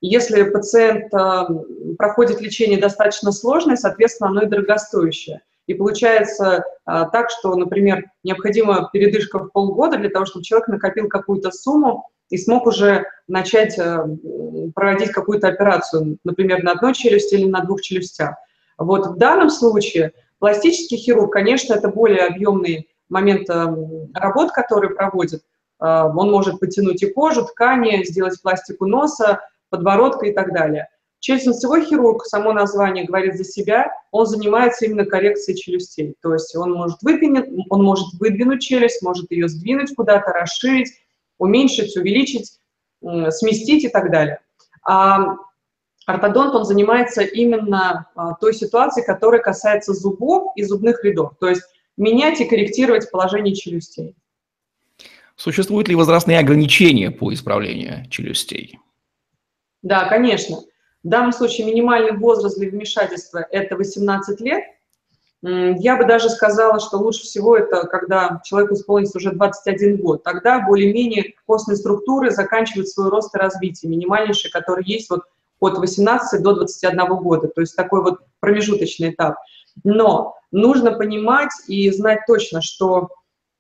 если 0.01 0.44
пациент 0.44 1.13
э, 1.13 1.96
проходит 1.98 2.42
лечение 2.42 2.80
достаточно 2.80 3.32
сложное, 3.32 3.75
соответственно, 3.75 4.30
оно 4.30 4.44
и 4.44 4.48
дорогостоящее. 4.48 5.42
И 5.66 5.74
получается 5.74 6.63
э, 6.86 7.06
так, 7.12 7.30
что, 7.30 7.56
например, 7.56 8.06
необходима 8.24 8.89
передышка 8.94 9.39
в 9.39 9.50
полгода 9.50 9.98
для 9.98 10.10
того, 10.10 10.25
чтобы 10.25 10.44
человек 10.44 10.68
накопил 10.68 11.08
какую-то 11.08 11.51
сумму 11.51 12.10
и 12.30 12.38
смог 12.38 12.68
уже 12.68 13.06
начать 13.27 13.77
э, 13.80 14.06
проводить 14.75 15.12
какую-то 15.12 15.48
операцию, 15.48 16.18
например, 16.24 16.63
на 16.63 16.74
одной 16.74 16.94
челюсти 16.94 17.36
или 17.36 17.46
на 17.46 17.62
двух 17.62 17.82
челюстях. 17.82 18.36
Вот 18.77 19.08
в 19.08 19.18
данном 19.18 19.50
случае 19.50 20.13
Пластический 20.39 20.98
хирург, 20.98 21.34
конечно, 21.34 21.74
это 21.74 21.89
более 21.89 22.27
объемный 22.27 22.88
момент 23.10 23.50
эм, 23.50 24.12
работ, 24.13 24.51
который 24.51 24.92
проводит. 24.92 25.42
Э, 25.80 26.04
он 26.04 26.32
может 26.32 26.60
потянуть 26.60 27.01
и 27.01 27.12
кожу, 27.12 27.46
ткани, 27.46 28.04
сделать 28.04 28.39
пластику 28.42 28.86
носа, 28.86 29.42
подбородка 29.70 30.26
и 30.28 30.34
так 30.34 30.54
далее. 30.54 30.88
Челюстно-лицевой 31.20 31.86
хирург, 31.86 32.26
само 32.26 32.54
название 32.54 33.06
говорит 33.06 33.36
за 33.36 33.44
себя, 33.44 33.92
он 34.12 34.28
занимается 34.28 34.86
именно 34.86 35.06
коррекцией 35.06 35.58
челюстей. 35.58 36.16
То 36.22 36.34
есть 36.34 36.56
он 36.56 36.74
может, 36.74 37.02
выдвинуть, 37.02 37.46
он 37.70 37.84
может 37.84 38.08
выдвинуть 38.20 38.62
челюсть, 38.62 39.02
может 39.02 39.32
ее 39.32 39.48
сдвинуть 39.48 39.96
куда-то, 39.96 40.32
расширить, 40.32 40.94
уменьшить, 41.40 41.98
увеличить, 41.98 42.60
сместить 43.02 43.84
и 43.86 43.90
так 43.90 44.12
далее. 44.12 44.40
А 44.88 45.38
ортодонт, 46.06 46.56
он 46.56 46.66
занимается 46.66 47.22
именно 47.22 48.08
а, 48.16 48.34
той 48.36 48.54
ситуацией, 48.54 49.06
которая 49.06 49.42
касается 49.42 49.94
зубов 49.94 50.54
и 50.56 50.64
зубных 50.64 51.04
рядов, 51.04 51.34
то 51.40 51.50
есть 51.50 51.64
менять 51.98 52.40
и 52.40 52.46
корректировать 52.46 53.12
положение 53.12 53.54
челюстей. 53.54 54.16
Существуют 55.36 55.88
ли 55.90 55.96
возрастные 55.96 56.40
ограничения 56.40 57.12
по 57.12 57.34
исправлению 57.34 58.10
челюстей? 58.10 58.80
Да, 59.88 60.03
конечно. 60.10 60.58
В 61.01 61.08
данном 61.08 61.32
случае 61.32 61.65
минимальный 61.65 62.12
возраст 62.12 62.58
для 62.58 62.70
вмешательства– 62.70 63.48
это 63.51 63.77
18 63.77 64.41
лет. 64.41 64.65
Я 65.41 65.96
бы 65.96 66.03
даже 66.03 66.29
сказала, 66.29 66.82
что 66.82 66.98
лучше 66.98 67.22
всего 67.22 67.56
это, 67.56 67.88
когда 67.88 68.41
человеку 68.44 68.74
исполнится 68.74 69.17
уже 69.17 69.32
21 69.32 69.96
год. 69.96 70.24
Тогда 70.24 70.60
более-менее 70.60 71.36
костные 71.46 71.77
структуры 71.77 72.32
заканчивают 72.32 72.89
свой 72.89 73.10
рост 73.10 73.34
и 73.34 73.38
развитие, 73.38 73.89
минимальнейший, 73.89 74.51
который 74.51 74.84
есть 74.84 75.10
вот 75.10 75.22
от 75.62 75.77
18 75.77 76.44
до 76.44 76.56
21 76.56 77.06
года, 77.15 77.48
то 77.48 77.62
есть 77.62 77.74
такой 77.75 78.03
вот 78.03 78.20
промежуточный 78.41 79.12
этап. 79.12 79.38
Но 79.86 80.36
нужно 80.51 80.91
понимать 80.91 81.51
и 81.67 81.89
знать 81.91 82.20
точно, 82.27 82.62
что 82.62 83.08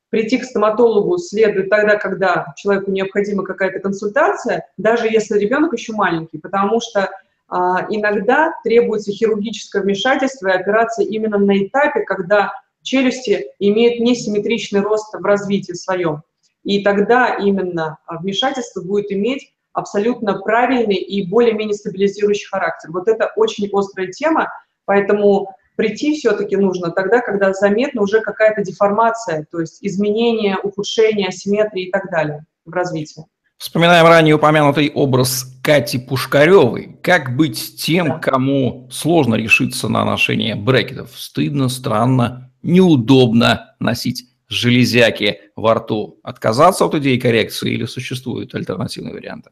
прийти 0.09 0.37
к 0.37 0.43
стоматологу 0.43 1.17
следует 1.17 1.69
тогда, 1.69 1.97
когда 1.97 2.53
человеку 2.55 2.91
необходима 2.91 3.43
какая-то 3.43 3.79
консультация, 3.79 4.65
даже 4.77 5.07
если 5.07 5.37
ребенок 5.37 5.73
еще 5.73 5.93
маленький, 5.93 6.37
потому 6.37 6.79
что 6.81 7.09
а, 7.49 7.85
иногда 7.89 8.53
требуется 8.63 9.11
хирургическое 9.11 9.81
вмешательство 9.81 10.49
и 10.49 10.53
операция 10.53 11.05
именно 11.05 11.37
на 11.37 11.57
этапе, 11.57 12.01
когда 12.01 12.51
челюсти 12.81 13.47
имеют 13.59 13.99
несимметричный 13.99 14.81
рост 14.81 15.13
в 15.13 15.23
развитии 15.23 15.73
своем. 15.73 16.23
И 16.63 16.83
тогда 16.83 17.35
именно 17.35 17.97
вмешательство 18.07 18.81
будет 18.81 19.11
иметь 19.11 19.53
абсолютно 19.73 20.39
правильный 20.39 20.95
и 20.95 21.25
более-менее 21.25 21.75
стабилизирующий 21.75 22.47
характер. 22.47 22.91
Вот 22.91 23.07
это 23.07 23.31
очень 23.35 23.69
острая 23.71 24.07
тема, 24.07 24.51
поэтому 24.85 25.55
прийти 25.77 26.17
все-таки 26.17 26.57
нужно 26.57 26.91
тогда, 26.91 27.21
когда 27.21 27.53
заметна 27.53 28.01
уже 28.01 28.19
какая-то 28.19 28.63
деформация, 28.63 29.47
то 29.49 29.61
есть 29.61 29.77
изменение, 29.81 30.57
ухудшение, 30.57 31.29
асимметрии 31.29 31.85
и 31.85 31.91
так 31.91 32.11
далее 32.11 32.45
в 32.65 32.73
развитии. 32.73 33.23
Вспоминаем 33.57 34.05
ранее 34.05 34.35
упомянутый 34.35 34.91
образ 34.93 35.45
Кати 35.63 35.97
Пушкаревой. 35.97 36.99
Как 37.01 37.35
быть 37.35 37.75
тем, 37.77 38.07
да. 38.07 38.19
кому 38.19 38.87
сложно 38.91 39.35
решиться 39.35 39.87
на 39.87 40.05
ношение 40.05 40.55
брекетов? 40.55 41.11
Стыдно, 41.15 41.69
странно, 41.69 42.51
неудобно 42.61 43.75
носить 43.79 44.25
железяки 44.47 45.39
во 45.55 45.75
рту. 45.75 46.19
Отказаться 46.23 46.85
от 46.85 46.95
идеи 46.95 47.17
коррекции 47.17 47.71
или 47.71 47.85
существуют 47.85 48.53
альтернативные 48.53 49.13
варианты? 49.13 49.49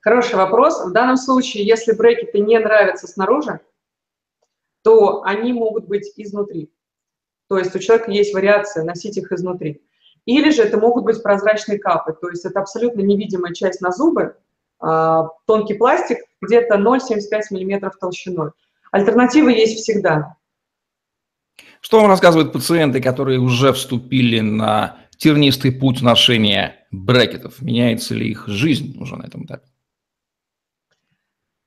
Хороший 0.00 0.34
вопрос. 0.34 0.84
В 0.84 0.92
данном 0.92 1.16
случае, 1.16 1.64
если 1.64 1.92
брекеты 1.92 2.40
не 2.40 2.58
нравятся 2.58 3.06
снаружи, 3.06 3.60
то 4.82 5.22
они 5.22 5.52
могут 5.52 5.86
быть 5.86 6.12
изнутри. 6.16 6.70
То 7.48 7.58
есть 7.58 7.74
у 7.74 7.78
человека 7.78 8.10
есть 8.10 8.34
вариация 8.34 8.84
носить 8.84 9.16
их 9.16 9.30
изнутри. 9.32 9.82
Или 10.24 10.50
же 10.50 10.62
это 10.62 10.78
могут 10.78 11.04
быть 11.04 11.22
прозрачные 11.22 11.78
капы, 11.78 12.16
то 12.18 12.28
есть 12.28 12.44
это 12.44 12.60
абсолютно 12.60 13.00
невидимая 13.00 13.52
часть 13.52 13.80
на 13.80 13.90
зубы, 13.90 14.36
а, 14.78 15.28
тонкий 15.46 15.74
пластик, 15.74 16.18
где-то 16.40 16.76
0,75 16.76 17.50
мм 17.50 17.90
толщиной. 18.00 18.50
Альтернативы 18.92 19.52
есть 19.52 19.78
всегда. 19.78 20.36
Что 21.80 22.00
вам 22.00 22.08
рассказывают 22.08 22.52
пациенты, 22.52 23.00
которые 23.00 23.40
уже 23.40 23.72
вступили 23.72 24.40
на 24.40 24.98
тернистый 25.16 25.72
путь 25.72 26.02
ношения 26.02 26.86
брекетов? 26.92 27.60
Меняется 27.60 28.14
ли 28.14 28.30
их 28.30 28.46
жизнь 28.46 28.96
уже 29.00 29.16
на 29.16 29.24
этом 29.24 29.44
этапе? 29.44 29.71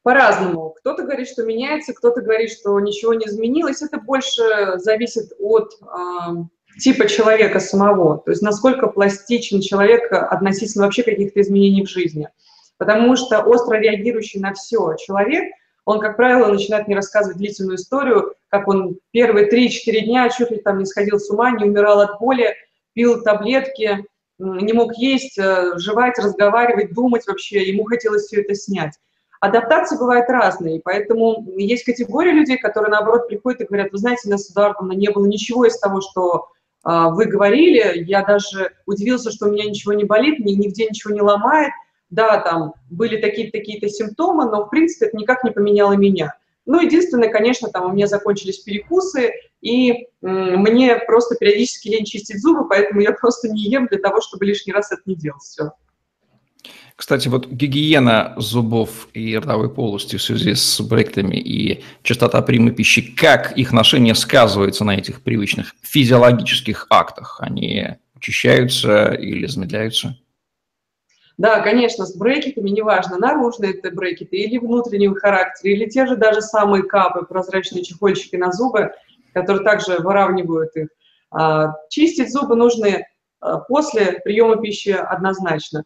По-разному. 0.06 0.76
Кто-то 0.78 1.02
говорит, 1.02 1.28
что 1.28 1.42
меняется, 1.42 1.92
кто-то 1.92 2.22
говорит, 2.22 2.52
что 2.52 2.80
ничего 2.80 3.16
не 3.16 3.26
изменилось. 3.26 3.82
Это 3.82 4.00
больше 4.00 4.44
зависит 4.76 5.34
от 5.40 5.74
э, 5.82 6.78
типа 6.80 7.08
человека 7.08 7.60
самого, 7.60 8.20
то 8.20 8.30
есть 8.30 8.44
насколько 8.44 8.86
пластичен 8.86 9.62
человек 9.62 10.12
относительно 10.12 10.86
вообще 10.86 11.02
каких-то 11.02 11.42
изменений 11.42 11.84
в 11.84 11.90
жизни. 11.90 12.30
Потому 12.78 13.16
что 13.16 13.42
остро 13.42 13.78
реагирующий 13.78 14.40
на 14.40 14.54
все 14.54 14.94
человек, 15.04 15.52
он, 15.86 16.00
как 16.00 16.18
правило, 16.18 16.52
начинает 16.52 16.86
мне 16.86 16.96
рассказывать 16.96 17.38
длительную 17.38 17.78
историю, 17.78 18.36
как 18.50 18.68
он 18.68 19.00
первые 19.10 19.50
3-4 19.50 20.02
дня 20.02 20.30
чуть 20.30 20.52
ли 20.52 20.58
там 20.58 20.78
не 20.78 20.86
сходил 20.86 21.20
с 21.20 21.32
ума, 21.32 21.50
не 21.50 21.66
умирал 21.66 22.02
от 22.02 22.20
боли, 22.20 22.54
пил 22.94 23.24
таблетки, 23.24 24.06
не 24.38 24.72
мог 24.72 24.96
есть, 24.98 25.40
э, 25.40 25.72
жевать, 25.78 26.20
разговаривать, 26.20 26.94
думать 26.94 27.26
вообще, 27.26 27.64
ему 27.64 27.86
хотелось 27.86 28.28
все 28.28 28.42
это 28.42 28.54
снять. 28.54 28.94
Адаптации 29.42 29.98
бывают 29.98 30.30
разные, 30.30 30.82
поэтому 30.84 31.46
есть 31.58 31.84
категория 31.84 32.32
людей, 32.32 32.58
которые, 32.58 32.92
наоборот, 32.92 33.28
приходят 33.28 33.62
и 33.62 33.66
говорят, 33.66 33.92
вы 33.92 33.98
знаете, 33.98 34.30
Инесса 34.30 34.54
Эдуардовна, 34.54 34.94
не 34.94 35.10
было 35.10 35.26
ничего 35.26 35.66
из 35.66 35.78
того, 35.78 36.02
что 36.02 36.48
а, 36.84 37.10
вы 37.10 37.26
говорили, 37.26 38.04
я 38.06 38.24
даже 38.24 38.72
удивился, 38.86 39.32
что 39.32 39.48
у 39.48 39.52
меня 39.52 39.66
ничего 39.66 39.94
не 39.94 40.04
болит, 40.04 40.40
нигде 40.40 40.86
ничего 40.86 41.14
не 41.14 41.22
ломает. 41.22 41.72
Да, 42.12 42.40
там 42.40 42.76
были 42.90 43.20
такие-то 43.20 43.58
такие 43.58 43.90
симптомы, 43.90 44.46
но, 44.46 44.66
в 44.66 44.70
принципе, 44.70 45.08
это 45.08 45.18
никак 45.18 45.44
не 45.44 45.50
поменяло 45.50 45.94
меня. 45.94 46.36
Ну, 46.68 46.80
единственное, 46.80 47.30
конечно, 47.30 47.70
там 47.70 47.86
у 47.86 47.94
меня 47.94 48.08
закончились 48.08 48.60
перекусы, 48.60 49.34
и 49.62 50.08
мне 50.22 50.98
просто 50.98 51.36
периодически 51.36 51.90
лень 51.90 52.06
чистить 52.06 52.42
зубы, 52.42 52.68
поэтому 52.68 53.02
я 53.02 53.12
просто 53.12 53.50
не 53.50 53.64
ем 53.64 53.88
для 53.88 54.00
того, 54.00 54.22
чтобы 54.22 54.46
лишний 54.46 54.74
раз 54.74 54.92
это 54.92 55.02
не 55.06 55.16
делать. 55.16 55.42
Все. 55.42 55.72
Кстати, 56.96 57.28
вот 57.28 57.48
гигиена 57.48 58.36
зубов 58.38 59.10
и 59.14 59.36
ротовой 59.36 59.70
полости 59.70 60.16
в 60.16 60.22
связи 60.22 60.54
с 60.56 60.80
бректами 60.80 61.36
и 61.36 61.84
частота 62.04 62.42
приема 62.42 62.72
пищи, 62.72 63.14
как 63.16 63.58
их 63.58 63.74
ношение 63.74 64.16
сказывается 64.16 64.86
на 64.86 64.96
этих 64.96 65.22
привычных 65.22 65.74
физиологических 65.82 66.88
актах? 66.90 67.40
Они 67.42 67.86
очищаются 68.16 69.12
или 69.14 69.46
замедляются? 69.46 70.18
Да, 71.38 71.60
конечно, 71.60 72.06
с 72.06 72.16
брекетами, 72.16 72.70
неважно, 72.70 73.18
наружные 73.18 73.74
это 73.74 73.92
брекеты 73.92 74.38
или 74.38 74.58
внутреннего 74.58 75.16
характера, 75.16 75.74
или 75.74 75.90
те 75.90 76.06
же 76.06 76.16
даже 76.16 76.42
самые 76.42 76.84
капы, 76.84 77.26
прозрачные 77.26 77.84
чехольчики 77.84 78.38
на 78.38 78.54
зубы, 78.54 78.94
которые 79.34 79.66
также 79.66 79.98
выравнивают 79.98 80.74
их. 80.78 80.88
А, 81.30 81.74
чистить 81.90 82.32
зубы 82.32 82.56
нужно 82.56 83.00
а, 83.42 83.58
после 83.58 84.22
приема 84.24 84.56
пищи 84.62 84.92
однозначно. 84.92 85.84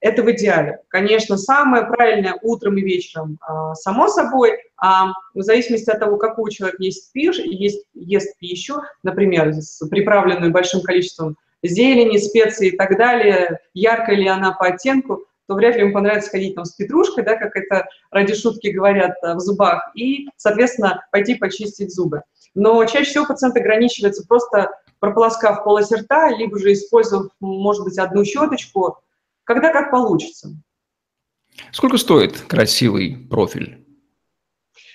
Это 0.00 0.22
в 0.22 0.30
идеале. 0.30 0.80
Конечно, 0.88 1.36
самое 1.36 1.86
правильное 1.86 2.38
утром 2.42 2.76
и 2.76 2.82
вечером, 2.82 3.38
а, 3.40 3.74
само 3.74 4.08
собой, 4.08 4.58
а 4.76 5.12
в 5.34 5.42
зависимости 5.42 5.90
от 5.90 6.00
того, 6.00 6.16
какую 6.16 6.50
человек 6.50 6.78
есть, 6.80 7.12
пиш, 7.12 7.38
есть, 7.38 7.86
ест 7.94 8.38
пищу, 8.38 8.80
например, 9.02 9.52
приправленную 9.90 10.52
большим 10.52 10.82
количеством 10.82 11.36
зелени, 11.62 12.18
специй 12.18 12.68
и 12.68 12.76
так 12.76 12.96
далее, 12.96 13.60
яркая 13.74 14.16
ли 14.16 14.28
она 14.28 14.52
по 14.52 14.66
оттенку, 14.66 15.24
то 15.48 15.54
вряд 15.54 15.76
ли 15.76 15.82
ему 15.82 15.92
понравится 15.92 16.30
ходить 16.30 16.54
там 16.54 16.64
с 16.64 16.74
петрушкой, 16.74 17.24
да, 17.24 17.36
как 17.36 17.56
это 17.56 17.86
ради 18.10 18.34
шутки 18.34 18.68
говорят 18.68 19.16
а, 19.22 19.34
в 19.34 19.40
зубах, 19.40 19.90
и, 19.94 20.28
соответственно, 20.36 21.04
пойти 21.10 21.36
почистить 21.36 21.94
зубы. 21.94 22.22
Но 22.54 22.84
чаще 22.84 23.10
всего 23.10 23.26
пациент 23.26 23.56
ограничивается 23.56 24.26
просто 24.26 24.70
прополоскав 24.98 25.62
полость 25.62 25.92
рта, 25.92 26.30
либо 26.30 26.58
же 26.58 26.72
использовав, 26.72 27.30
может 27.40 27.84
быть, 27.84 27.98
одну 27.98 28.24
щеточку, 28.24 28.98
когда 29.46 29.72
как 29.72 29.90
получится. 29.90 30.50
Сколько 31.72 31.96
стоит 31.96 32.38
красивый 32.42 33.16
профиль? 33.30 33.86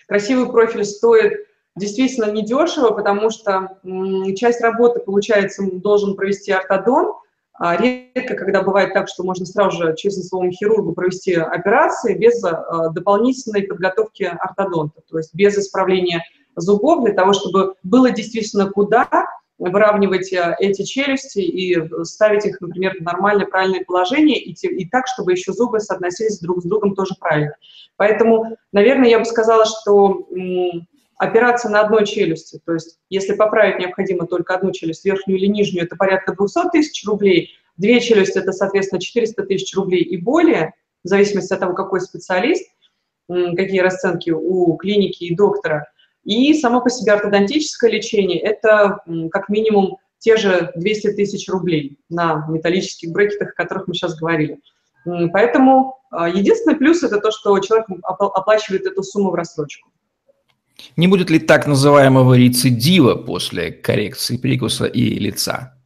Красивый 0.08 0.51
профиль 0.51 0.86
стоит 0.86 1.48
действительно 1.75 2.31
недешево, 2.31 2.91
потому 2.91 3.29
что 3.29 3.79
часть 4.36 4.62
работы, 4.62 5.00
получается, 5.00 5.63
должен 5.72 6.15
провести 6.15 6.51
ортодон. 6.51 7.13
А 7.53 7.77
редко, 7.77 8.36
когда 8.36 8.62
бывает 8.62 8.93
так, 8.93 9.08
что 9.08 9.24
можно 9.24 9.46
сразу 9.46 9.77
же 9.77 9.96
через 9.96 10.27
своему 10.27 10.51
хирургу 10.51 10.93
провести 10.93 11.36
операции 11.36 12.17
без 12.17 12.43
а, 12.43 12.89
дополнительной 12.89 13.63
подготовки 13.63 14.24
ортодонта, 14.24 15.01
то 15.08 15.17
есть 15.17 15.36
без 15.36 15.55
исправления 15.58 16.24
зубов, 16.55 17.03
для 17.03 17.13
того, 17.13 17.34
чтобы 17.34 17.75
было 17.84 18.10
действительно 18.10 18.72
куда 18.72 19.08
выравнивать 19.70 20.34
э, 20.34 20.56
эти 20.60 20.84
челюсти 20.84 21.39
и 21.39 21.77
ставить 22.03 22.46
их, 22.46 22.60
например, 22.62 22.96
в 23.00 23.03
нормальное, 23.03 23.46
правильное 23.46 23.84
положение, 23.86 24.39
и, 24.39 24.53
и 24.53 24.89
так, 24.89 25.06
чтобы 25.08 25.34
еще 25.34 25.53
зубы 25.53 25.80
соотносились 25.80 26.39
друг 26.39 26.62
с 26.62 26.65
другом 26.65 26.96
тоже 26.96 27.13
правильно. 27.20 27.56
Поэтому, 27.96 28.58
наверное, 28.72 29.10
я 29.10 29.20
бы 29.20 29.25
сказала, 29.25 29.65
что 29.65 30.27
операция 31.18 31.70
на 31.70 31.82
одной 31.82 32.08
челюсти, 32.08 32.60
то 32.65 32.74
есть 32.74 32.98
если 33.10 33.34
поправить 33.36 33.80
необходимо 33.80 34.25
только 34.25 34.56
одну 34.56 34.72
челюсть, 34.72 35.06
верхнюю 35.06 35.38
или 35.38 35.46
нижнюю, 35.46 35.86
это 35.86 35.96
порядка 35.96 36.34
200 36.36 36.72
тысяч 36.72 37.06
рублей, 37.06 37.51
две 37.77 38.00
челюсти– 38.00 38.38
это, 38.39 38.53
соответственно, 38.53 39.00
400 39.00 39.44
тысяч 39.44 39.75
рублей 39.75 40.01
и 40.01 40.18
более, 40.18 40.74
в 41.03 41.08
зависимости 41.08 41.53
от 41.53 41.60
того, 41.60 41.74
какой 41.75 42.01
специалист, 42.01 42.68
какие 43.27 43.82
расценки 43.82 44.32
у 44.32 44.75
клиники 44.77 45.25
и 45.25 45.36
доктора– 45.36 45.86
и 46.24 46.53
само 46.53 46.81
по 46.81 46.90
себе 46.90 47.14
ортодонтическое 47.14 47.92
лечение– 47.92 48.40
это 48.42 49.00
как 49.31 49.50
минимум 49.50 49.98
те 50.20 50.38
же 50.38 50.72
200 50.75 51.14
тысяч 51.14 51.50
рублей 51.50 51.98
на 52.10 52.46
металлических 52.48 53.12
брекетах, 53.12 53.50
о 53.50 53.55
которых 53.55 53.88
мы 53.88 53.96
сейчас 53.96 54.16
говорили. 54.16 54.60
Поэтому 55.34 55.98
а, 56.12 56.29
единственный 56.29 56.75
плюс– 56.75 57.01
это 57.03 57.20
то, 57.20 57.31
что 57.31 57.57
человек 57.60 57.88
оплачивает 58.03 58.86
эту 58.86 59.01
сумму 59.01 59.31
в 59.31 59.36
рассрочку. 59.36 59.90
Не 60.96 61.07
будет 61.07 61.29
ли 61.29 61.40
так 61.40 61.68
называемого 61.68 62.36
рецидива 62.36 63.16
после 63.16 63.72
коррекции 63.72 64.38
прикуса 64.38 64.86
и 64.86 65.18
лица? 65.20 65.77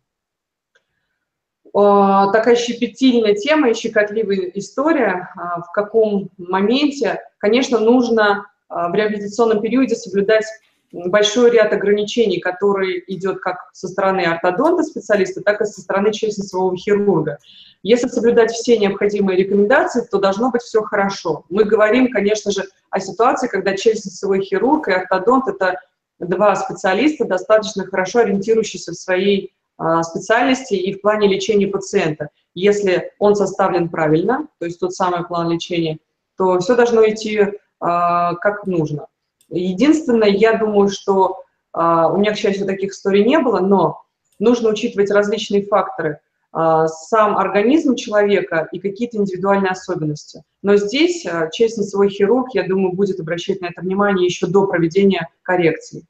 Такая 1.73 2.55
щепетильная 2.55 3.35
тема 3.35 3.69
и 3.69 3.73
щекотливая 3.73 4.51
история. 4.55 5.29
А, 5.35 5.61
в 5.61 5.71
каком 5.73 6.29
моменте, 6.37 7.19
конечно, 7.37 7.79
нужно 7.79 8.45
в 8.69 8.93
реабилитационном 8.93 9.61
периоде 9.61 9.95
соблюдать 9.95 10.45
большой 10.91 11.51
ряд 11.51 11.73
ограничений, 11.73 12.39
которые 12.39 13.03
идет 13.13 13.39
как 13.39 13.57
со 13.73 13.87
стороны 13.87 14.21
ортодонта 14.21 14.83
специалиста, 14.83 15.41
так 15.41 15.61
и 15.61 15.65
со 15.65 15.81
стороны 15.81 16.13
челюстно 16.13 16.75
хирурга. 16.77 17.37
Если 17.83 18.07
соблюдать 18.07 18.51
все 18.51 18.77
необходимые 18.77 19.37
рекомендации, 19.37 20.07
то 20.09 20.19
должно 20.19 20.51
быть 20.51 20.61
все 20.61 20.81
хорошо. 20.81 21.45
Мы 21.49 21.65
говорим, 21.65 22.11
конечно 22.11 22.51
же, 22.51 22.65
о 22.89 22.99
ситуации, 22.99 23.47
когда 23.47 23.75
челюстно 23.75 24.41
хирург 24.41 24.87
и 24.87 24.93
ортодонт– 24.93 25.47
это 25.47 25.79
два 26.19 26.55
специалиста, 26.55 27.25
достаточно 27.25 27.85
хорошо 27.85 28.19
ориентирующиеся 28.19 28.93
в 28.93 28.95
своей 28.95 29.53
а, 29.77 30.01
специальности 30.03 30.73
и 30.75 30.93
в 30.93 31.01
плане 31.01 31.27
лечения 31.27 31.67
пациента. 31.67 32.29
Если 32.53 33.11
он 33.19 33.35
составлен 33.35 33.89
правильно, 33.89 34.47
то 34.59 34.65
есть 34.65 34.79
тот 34.79 34.93
самый 34.93 35.25
план 35.25 35.49
лечения, 35.49 35.97
то 36.37 36.59
все 36.59 36.75
должно 36.75 37.05
идти 37.07 37.39
а, 37.39 37.51
как 37.85 38.65
нужно. 38.65 39.07
Единственное, 39.49 40.29
я 40.29 40.57
думаю, 40.57 40.89
что 40.89 41.43
а, 41.75 42.07
у 42.07 42.17
меня, 42.17 42.33
к 42.33 42.37
счастью, 42.37 42.65
таких 42.65 42.91
историй 42.91 43.25
не 43.25 43.37
было, 43.39 43.59
но 43.59 44.03
нужно 44.39 44.69
учитывать 44.69 45.11
различные 45.11 45.65
факторы. 45.65 46.19
А, 46.51 46.87
сам 46.87 47.37
организм 47.37 47.95
человека 47.95 48.67
и 48.71 48.79
какие-то 48.79 49.17
индивидуальные 49.17 49.71
особенности. 49.71 50.43
Но 50.61 50.77
здесь 50.77 51.25
челюстно-лицевой 51.25 52.09
хирург, 52.09 52.49
я 52.53 52.65
думаю, 52.65 52.93
будет 52.93 53.19
обращать 53.19 53.61
на 53.61 53.67
это 53.67 53.81
внимание 53.81 54.25
еще 54.25 54.47
до 54.47 54.65
проведения 54.65 55.27
коррекции. 55.41 56.05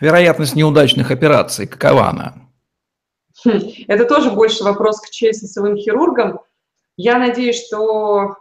Вероятность 0.00 0.56
неудачных 0.56 1.10
операций, 1.10 1.66
какова 1.66 2.08
она? 2.08 2.34
Хм, 3.44 3.60
это 3.86 4.04
тоже 4.04 4.30
больше 4.32 4.64
вопрос 4.64 5.00
к 5.00 5.10
челюстно-лицевым 5.10 5.76
хирургам. 5.76 6.40
Я 6.96 7.18
надеюсь, 7.18 7.64
что 7.64 8.36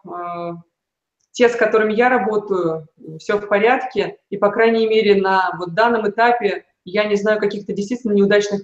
те, 1.37 1.49
с 1.49 1.55
которыми 1.55 1.93
я 1.93 2.09
работаю, 2.09 2.87
все 3.19 3.37
в 3.37 3.47
порядке, 3.47 4.17
и, 4.31 4.37
по 4.37 4.49
крайней 4.49 4.87
мере, 4.87 5.21
на 5.21 5.51
вот 5.59 5.75
данном 5.75 6.09
этапе 6.09 6.65
я 6.83 7.03
не 7.03 7.15
знаю 7.15 7.39
каких-то 7.39 7.73
действительно 7.73 8.13
неудачных 8.13 8.61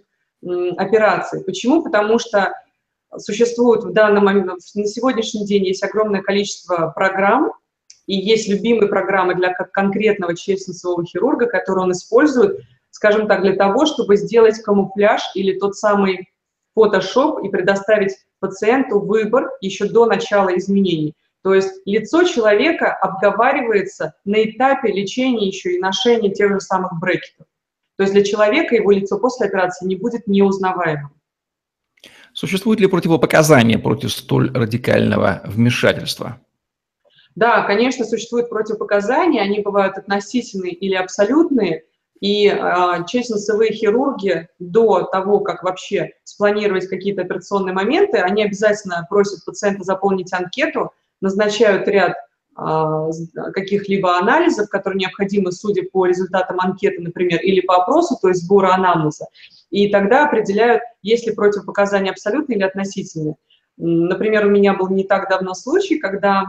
операций. 0.78 1.44
Почему? 1.44 1.84
Потому 1.84 2.18
что 2.18 2.52
существует 3.18 3.84
в 3.84 3.94
данном 3.94 4.26
момент, 4.26 4.48
на 4.74 4.86
сегодняшний 4.88 5.46
день 5.46 5.66
есть 5.66 5.84
огромное 5.84 6.24
количество 6.24 6.92
программ, 6.96 7.52
и 8.08 8.16
есть 8.16 8.50
любимые 8.50 8.90
программы 8.90 9.36
для 9.36 9.54
конкретного 9.54 10.36
челюстно 10.36 11.06
хирурга, 11.06 11.46
которые 11.46 11.84
он 11.84 11.92
использует, 11.92 12.60
скажем 12.90 13.28
так, 13.28 13.44
для 13.44 13.56
того, 13.56 13.86
чтобы 13.86 14.18
сделать 14.18 14.60
камуфляж 14.64 15.22
или 15.36 15.60
тот 15.60 15.76
самый 15.76 16.28
фотошоп 16.74 17.44
и 17.44 17.50
предоставить 17.50 18.18
пациенту 18.40 19.00
выбор 19.00 19.52
еще 19.62 19.86
до 19.86 20.08
начала 20.08 20.58
изменений. 20.58 21.14
То 21.44 21.54
есть 21.54 21.82
лицо 21.86 22.24
человека 22.24 22.94
обговаривается 22.94 24.14
на 24.24 24.44
этапе 24.44 24.92
лечения 24.92 25.48
еще 25.48 25.74
и 25.76 25.80
ношения 25.80 26.32
тех 26.32 26.52
же 26.52 26.62
самых 26.62 27.00
брекетов. 27.00 27.46
То 27.98 28.04
есть 28.04 28.14
для 28.14 28.24
человека 28.24 28.76
его 28.76 28.92
лицо 28.92 29.20
после 29.20 29.48
операции 29.48 29.86
не 29.86 29.98
будет 29.98 30.26
неузнаваемым. 30.26 31.12
Существуют 32.34 32.80
ли 32.80 32.88
противопоказания 32.88 33.78
против 33.78 34.12
столь 34.12 34.52
радикального 34.54 35.42
вмешательства? 35.46 36.40
Да, 37.36 37.64
конечно, 37.64 38.06
существуют 38.06 38.50
противопоказания, 38.50 39.42
они 39.42 39.60
бывают 39.60 39.98
относительные 39.98 40.74
или 40.74 40.96
абсолютные, 40.96 41.84
и 42.20 42.48
э, 42.48 42.58
а, 42.58 43.04
челюстно-носовые 43.04 43.74
хирурги 43.74 44.48
до 44.60 45.04
того, 45.04 45.42
как 45.42 45.64
вообще 45.64 46.12
спланировать 46.24 46.88
какие-то 46.88 47.24
операционные 47.24 47.74
моменты, 47.74 48.20
они 48.20 48.44
обязательно 48.44 49.06
просят 49.10 49.44
пациента 49.46 49.84
заполнить 49.84 50.32
анкету, 50.32 50.94
назначают 51.24 51.88
ряд 51.88 52.14
а, 52.56 53.10
каких-либо 53.54 54.18
анализов, 54.18 54.70
которые 54.70 55.00
необходимы, 55.00 55.52
судя 55.52 55.84
по 55.92 56.06
результатам 56.06 56.60
анкеты, 56.60 57.02
например, 57.02 57.42
или 57.42 57.62
по 57.62 57.78
опросу, 57.78 58.16
то 58.22 58.28
есть 58.28 58.44
сбора 58.44 58.76
анамнеза, 58.76 59.26
и 59.72 59.90
тогда 59.90 60.26
определяют, 60.26 60.84
есть 61.02 61.26
ли 61.26 61.34
противопоказания 61.34 62.12
абсолютные 62.12 62.58
или 62.58 62.64
относительные. 62.64 63.36
Например, 63.78 64.46
у 64.46 64.50
меня 64.52 64.76
был 64.76 64.90
не 64.90 65.04
так 65.04 65.30
давно 65.30 65.56
случай, 65.56 65.98
когда 65.98 66.46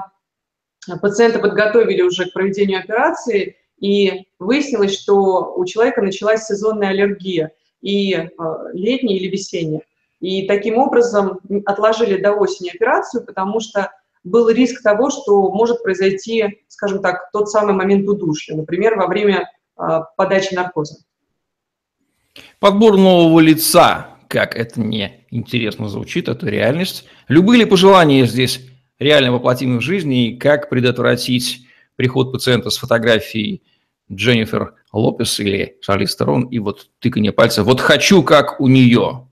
пациента 1.01 1.39
подготовили 1.39 2.03
уже 2.03 2.27
к 2.27 2.35
проведению 2.35 2.81
операции, 2.81 3.57
и 3.79 4.27
выяснилось, 4.39 4.99
что 4.99 5.55
у 5.57 5.65
человека 5.65 6.03
началась 6.03 6.45
сезонная 6.45 6.91
аллергия. 6.91 7.53
и 7.81 8.15
э, 8.15 8.29
летнее 8.73 9.19
или 9.19 9.31
весеннее. 9.31 9.83
И 10.21 10.47
таким 10.47 10.79
образом 10.79 11.41
отложили 11.67 12.17
до 12.17 12.33
осени 12.33 12.71
операцию, 12.71 13.27
потому 13.27 13.61
что 13.61 13.91
был 14.25 14.49
риск 14.49 14.83
того, 14.83 15.11
что 15.11 15.53
может 15.53 15.83
произойти, 15.83 16.45
скажем 16.69 17.01
так, 17.03 17.31
тот 17.33 17.49
самый 17.51 17.75
момент 17.75 18.09
удушья, 18.09 18.57
например, 18.57 18.97
во 18.97 19.07
время 19.07 19.51
подачи 20.17 20.55
наркоза. 20.55 20.97
Подбор 22.59 22.97
нового 22.97 23.39
лица, 23.41 24.09
как 24.29 24.57
это 24.57 24.81
не 24.81 25.27
интересно 25.31 25.89
звучит, 25.89 26.29
это 26.29 26.47
реальность. 26.49 27.05
Любые 27.29 27.61
ли 27.61 27.65
пожелания 27.65 28.27
здесь 28.27 28.61
реально 28.99 29.33
воплотимы 29.33 29.79
в 29.79 29.83
жизни, 29.83 30.29
и 30.29 30.37
как 30.37 30.69
предотвратить 30.71 31.67
приход 31.97 32.33
пациента 32.33 32.71
с 32.71 32.79
фотографией 32.79 33.63
Дженнифер 34.11 34.75
Лопес 34.93 35.39
или 35.41 35.77
Шарли 35.81 36.07
Стерон 36.07 36.45
и 36.45 36.59
вот 36.59 36.89
тыканье 36.99 37.33
пальца 37.33 37.63
«вот 37.63 37.81
хочу, 37.81 38.23
как 38.23 38.61
у 38.61 38.69
нее». 38.69 39.29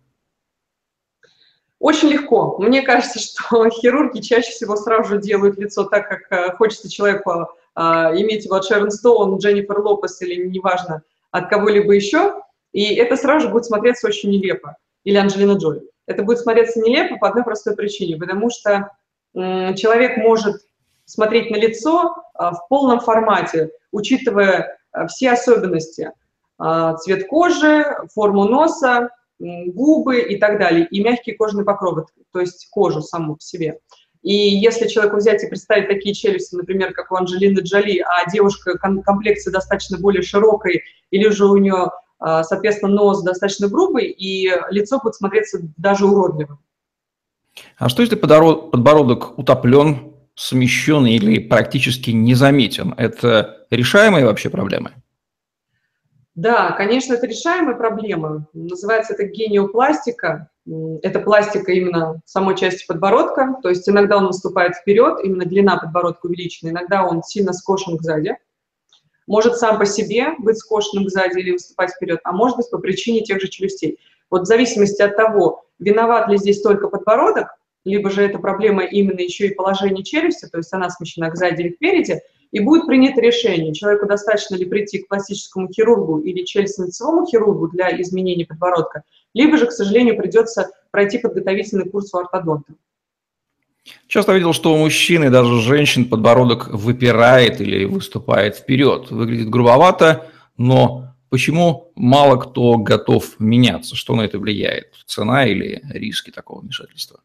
Очень 1.83 2.11
легко. 2.11 2.59
Мне 2.59 2.83
кажется, 2.83 3.19
что 3.19 3.69
хирурги 3.71 4.21
чаще 4.21 4.53
всего 4.53 4.77
сразу 4.77 5.09
же 5.09 5.21
делают 5.21 5.59
лицо 5.59 5.83
так, 5.83 6.09
как 6.09 6.31
э, 6.31 6.53
хочется 6.53 6.89
человеку 6.89 7.49
а, 7.75 8.13
иметь 8.15 8.45
его 8.45 8.55
от 8.55 8.65
Шерон 8.65 8.93
Стоун, 8.93 9.39
Дженнифер 9.39 9.81
Лопес 9.81 10.23
или 10.23 10.47
неважно 10.47 11.03
от 11.33 11.49
кого-либо 11.49 11.93
еще, 11.93 12.41
и 12.73 12.95
это 12.95 13.17
сразу 13.17 13.47
же 13.47 13.53
будет 13.53 13.65
смотреться 13.65 14.07
очень 14.07 14.31
нелепо. 14.31 14.77
Или 15.03 15.17
Анджелина 15.17 15.57
Джоли. 15.57 15.83
Это 16.07 16.23
будет 16.23 16.39
смотреться 16.39 16.79
нелепо 16.81 17.17
по 17.17 17.29
одной 17.29 17.43
простой 17.43 17.75
причине, 17.75 18.17
потому 18.17 18.49
что 18.51 18.91
человек 19.35 20.19
может 20.19 20.63
смотреть 21.05 21.51
на 21.51 21.57
лицо 21.57 22.15
а, 22.35 22.53
в 22.53 22.69
полном 22.69 23.01
формате, 23.01 23.71
учитывая 23.91 24.79
а, 24.93 25.09
все 25.09 25.33
особенности. 25.33 26.13
А, 26.59 26.95
цвет 26.95 27.27
кожи, 27.27 27.85
форму 28.15 28.45
носа, 28.45 29.11
губы 29.67 30.21
и 30.21 30.37
так 30.37 30.59
далее, 30.59 30.87
и 30.91 31.03
мягкие 31.03 31.37
кожные 31.37 31.65
покровы, 31.65 32.07
то 32.33 32.41
есть 32.41 32.69
кожу 32.71 33.03
саму 33.03 33.35
по 33.37 33.43
себе. 33.43 33.79
И 34.23 34.33
если 34.33 34.87
человеку 34.87 35.17
взять 35.17 35.43
и 35.43 35.49
представить 35.49 35.89
такие 35.89 36.15
челюсти, 36.15 36.55
например, 36.55 36.93
как 36.93 37.11
у 37.11 37.17
Анджелины 37.17 37.59
Джоли, 37.61 37.99
а 37.99 38.31
девушка 38.31 38.79
комплекции 38.79 39.51
достаточно 39.51 39.99
более 39.99 40.23
широкой, 40.23 40.85
или 41.11 41.29
же 41.29 41.47
у 41.47 41.57
нее, 41.57 41.91
соответственно, 42.21 42.93
нос 42.93 43.25
достаточно 43.25 43.67
грубый, 43.69 44.07
и 44.07 44.49
лицо 44.71 45.01
будет 45.01 45.17
смотреться 45.17 45.59
даже 45.77 46.07
уродливым. 46.07 46.61
А 47.79 47.89
что 47.89 48.03
если 48.03 48.15
подбородок 48.15 49.37
утоплен, 49.39 50.15
смещен 50.37 51.05
или 51.05 51.41
практически 51.41 52.11
незаметен? 52.11 52.95
Это 52.97 53.67
решаемые 53.71 54.25
вообще 54.25 54.51
проблемы? 54.51 54.93
Да, 56.35 56.73
конечно, 56.73 57.15
это 57.15 57.27
решаемая 57.27 57.77
проблема. 57.77 58.49
Называется 58.55 59.13
это 59.13 59.25
гениопластика. 59.25 60.49
Это 61.03 61.21
пластика 61.21 61.73
именно 61.73 62.21
самой 62.25 62.57
части 62.57 62.87
подбородка. 62.87 63.57
То 63.63 63.69
есть 63.69 63.87
иногда 63.89 64.17
он 64.17 64.29
выступает 64.29 64.75
вперед, 64.77 65.19
именно 65.23 65.45
длина 65.45 65.77
подбородка 65.77 66.27
увеличена, 66.27 66.71
иногда 66.71 67.05
он 67.07 67.23
сильно 67.23 67.53
скошен 67.53 67.99
сзади. 68.01 68.37
Может 69.27 69.57
сам 69.57 69.79
по 69.79 69.87
себе 69.87 70.29
быть 70.39 70.59
скошенным 70.59 71.09
сзади 71.09 71.39
или 71.39 71.53
выступать 71.53 71.91
вперед, 71.91 72.21
а 72.25 72.33
может 72.33 72.57
быть 72.57 72.71
по 72.71 72.79
причине 72.79 73.23
тех 73.23 73.41
же 73.41 73.49
челюстей. 73.49 73.99
Вот 74.31 74.43
в 74.43 74.47
зависимости 74.47 75.03
от 75.03 75.17
того, 75.17 75.67
виноват 75.79 76.29
ли 76.29 76.39
здесь 76.39 76.63
только 76.63 76.89
подбородок, 76.89 77.49
либо 77.85 78.11
же 78.11 78.23
это 78.23 78.39
проблема 78.39 78.85
именно 78.85 79.21
еще 79.21 79.49
и 79.49 79.55
положения 79.55 80.03
челюсти, 80.03 80.47
то 80.47 80.59
есть 80.59 80.73
она 80.73 80.89
смещена 80.89 81.31
сзади 81.35 81.63
или 81.63 81.69
кпереди, 81.71 82.21
и 82.53 82.61
будет 82.61 82.87
принято 82.87 83.21
решение, 83.21 83.75
человеку 83.75 84.07
достаточно 84.07 84.55
ли 84.55 84.67
прийти 84.67 84.99
к 84.99 85.09
пластическому 85.09 85.69
хирургу 85.73 86.21
или 86.21 86.45
челюстно-лицевому 86.45 87.27
хирургу 87.27 87.69
для 87.69 88.01
изменения 88.01 88.47
подбородка, 88.47 89.03
либо 89.35 89.57
же, 89.57 89.67
к 89.67 89.73
сожалению, 89.73 90.17
придется 90.17 90.71
пройти 90.91 91.19
подготовительный 91.19 91.89
курс 91.89 92.13
у 92.13 92.19
ортодонта. 92.19 92.75
Часто 94.07 94.33
видел, 94.33 94.53
что 94.53 94.75
у 94.75 94.77
мужчин 94.77 95.25
и 95.25 95.31
даже 95.31 95.61
женщин 95.61 96.05
подбородок 96.05 96.69
выпирает 96.69 97.61
или 97.61 97.85
выступает 97.85 98.57
вперед. 98.57 99.11
Выглядит 99.11 99.51
грубовато, 99.51 100.29
но 100.57 101.15
почему 101.31 101.91
мало 101.97 102.37
кто 102.37 102.77
готов 102.77 103.41
меняться? 103.41 103.97
Что 103.97 104.15
на 104.15 104.23
это 104.23 104.39
влияет? 104.39 104.93
Цена 105.07 105.47
или 105.47 105.83
риски 105.91 106.31
такого 106.31 106.61
вмешательства? 106.61 107.21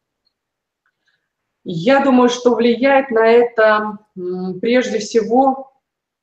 Я 1.70 2.00
думаю, 2.00 2.30
что 2.30 2.56
влияет 2.56 3.12
на 3.12 3.28
это 3.28 3.98
прежде 4.62 5.00
всего 5.00 5.74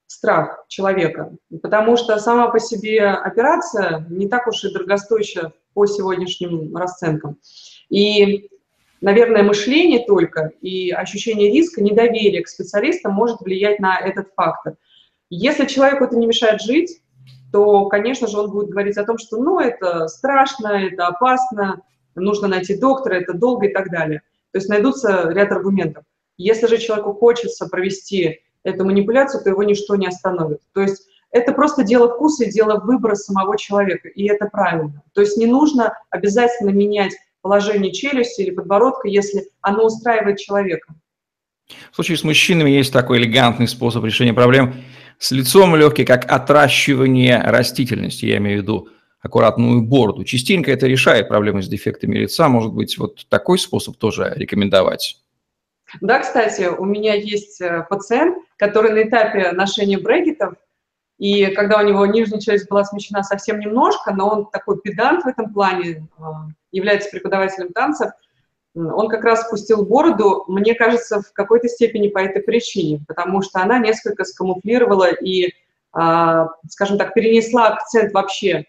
страх 0.07 0.65
человека, 0.69 1.37
потому 1.61 1.99
что 1.99 2.19
сама 2.19 2.49
по 2.49 2.59
себе 2.59 3.05
операция 3.05 4.07
не 4.09 4.27
так 4.27 4.47
уж 4.47 4.65
и 4.65 4.73
дорогостоящая 4.73 5.53
по 5.75 5.85
сегодняшним 5.85 6.75
расценкам. 6.75 7.37
И, 7.91 8.49
наверное, 9.03 9.43
мышление 9.43 10.07
только 10.07 10.53
и 10.63 10.91
ощущение 10.91 11.53
риска, 11.53 11.83
недоверие 11.83 12.43
к 12.43 12.49
специалистам 12.49 13.13
может 13.13 13.43
влиять 13.43 13.81
на 13.81 13.99
этот 13.99 14.29
фактор. 14.35 14.77
Если 15.29 15.67
человеку 15.67 16.05
это 16.05 16.17
не 16.17 16.27
мешает 16.27 16.63
жить, 16.63 17.03
то, 17.53 17.85
конечно 17.91 18.29
же, 18.29 18.39
он 18.39 18.51
будет 18.51 18.71
говорить 18.71 18.97
о 18.97 19.05
том, 19.05 19.19
что 19.19 19.37
ну, 19.37 19.61
это 19.61 20.09
страшно, 20.09 20.69
это 20.69 21.07
опасно, 21.07 21.83
нужно 22.15 22.49
найти 22.49 22.79
доктора, 22.79 23.17
это 23.17 23.35
долго 23.35 23.67
и 23.67 23.73
так 23.75 23.91
далее. 23.91 24.23
То 24.55 24.59
есть 24.59 24.69
найдутся 24.69 25.31
ряд 25.31 25.51
аргументов. 25.51 26.05
Если 26.37 26.69
же 26.69 26.79
человеку 26.79 27.13
хочется 27.13 27.67
провести 27.67 28.39
эту 28.63 28.85
манипуляцию, 28.85 29.43
то 29.43 29.51
его 29.51 29.65
ничто 29.65 29.97
не 29.97 30.07
остановит. 30.07 30.61
То 30.73 30.81
есть 30.81 31.09
это 31.33 31.53
просто 31.53 31.83
дело 31.83 32.15
вкуса 32.15 32.45
и 32.45 32.53
дело 32.53 32.79
выбора 32.79 33.17
самого 33.17 33.59
человека, 33.59 34.07
и 34.07 34.29
это 34.29 34.47
правильно. 34.47 35.03
То 35.13 35.23
есть 35.23 35.37
не 35.37 35.47
нужно 35.47 35.99
обязательно 36.09 36.71
менять 36.71 37.15
положение 37.41 37.93
челюсти 37.93 38.43
или 38.43 38.53
подбородка, 38.53 39.09
если 39.09 39.51
оно 39.61 39.87
устраивает 39.87 40.39
человека. 40.39 40.95
В 41.91 41.97
случае 41.97 42.17
с 42.17 42.23
мужчинами 42.23 42.71
есть 42.71 42.93
такой 42.93 43.19
элегантный 43.19 43.67
способ 43.67 44.05
решения 44.05 44.35
проблем 44.35 44.75
с 45.19 45.33
лицом 45.33 45.75
легкий, 45.75 46.05
как 46.05 46.31
отращивание 46.31 47.41
растительности, 47.41 48.27
я 48.27 48.37
имею 48.37 48.61
в 48.61 48.63
виду 48.63 48.89
аккуратную 49.25 49.83
бороду. 49.83 50.23
Частенько 50.23 50.71
это 50.71 50.87
решает 50.87 51.29
проблемы 51.29 51.63
с 51.63 51.69
дефектами 51.69 52.15
лица. 52.15 52.49
Может 52.49 52.75
быть, 52.75 52.99
вот 52.99 53.27
такой 53.29 53.59
способ 53.59 53.97
тоже 53.97 54.33
рекомендовать? 54.37 55.17
Да, 56.01 56.21
кстати, 56.21 56.69
у 56.69 56.85
меня 56.85 57.15
есть 57.15 57.61
э, 57.61 57.87
пациент, 57.89 58.37
который 58.57 58.93
на 58.93 59.09
этапе 59.09 59.53
ношения 59.53 59.99
брекетов, 59.99 60.55
и 61.19 61.47
когда 61.47 61.79
у 61.79 61.87
него 61.87 62.05
нижняя 62.05 62.41
часть 62.41 62.69
была 62.69 62.85
смещена 62.85 63.23
совсем 63.23 63.61
немножко, 63.61 64.13
но 64.13 64.29
он 64.29 64.51
такой 64.51 64.81
педант 64.81 65.25
в 65.25 65.29
этом 65.29 65.53
плане, 65.55 66.07
э, 66.19 66.23
является 66.73 67.11
преподавателем 67.11 67.73
танцев, 67.73 68.11
он 68.75 69.09
как 69.09 69.25
раз 69.25 69.47
спустил 69.47 69.87
бороду, 69.87 70.45
мне 70.49 70.75
кажется, 70.75 71.23
в 71.23 71.33
какой-то 71.33 71.69
степени 71.69 72.09
по 72.09 72.19
этой 72.19 72.43
причине, 72.43 73.01
потому 73.07 73.41
что 73.41 73.63
она 73.63 73.79
несколько 73.79 74.25
скамуфлировала 74.25 75.13
и, 75.13 75.55
а, 75.93 76.49
скажем 76.69 76.99
так, 76.99 77.15
перенесла 77.15 77.69
акцент 77.69 78.13
вообще 78.13 78.65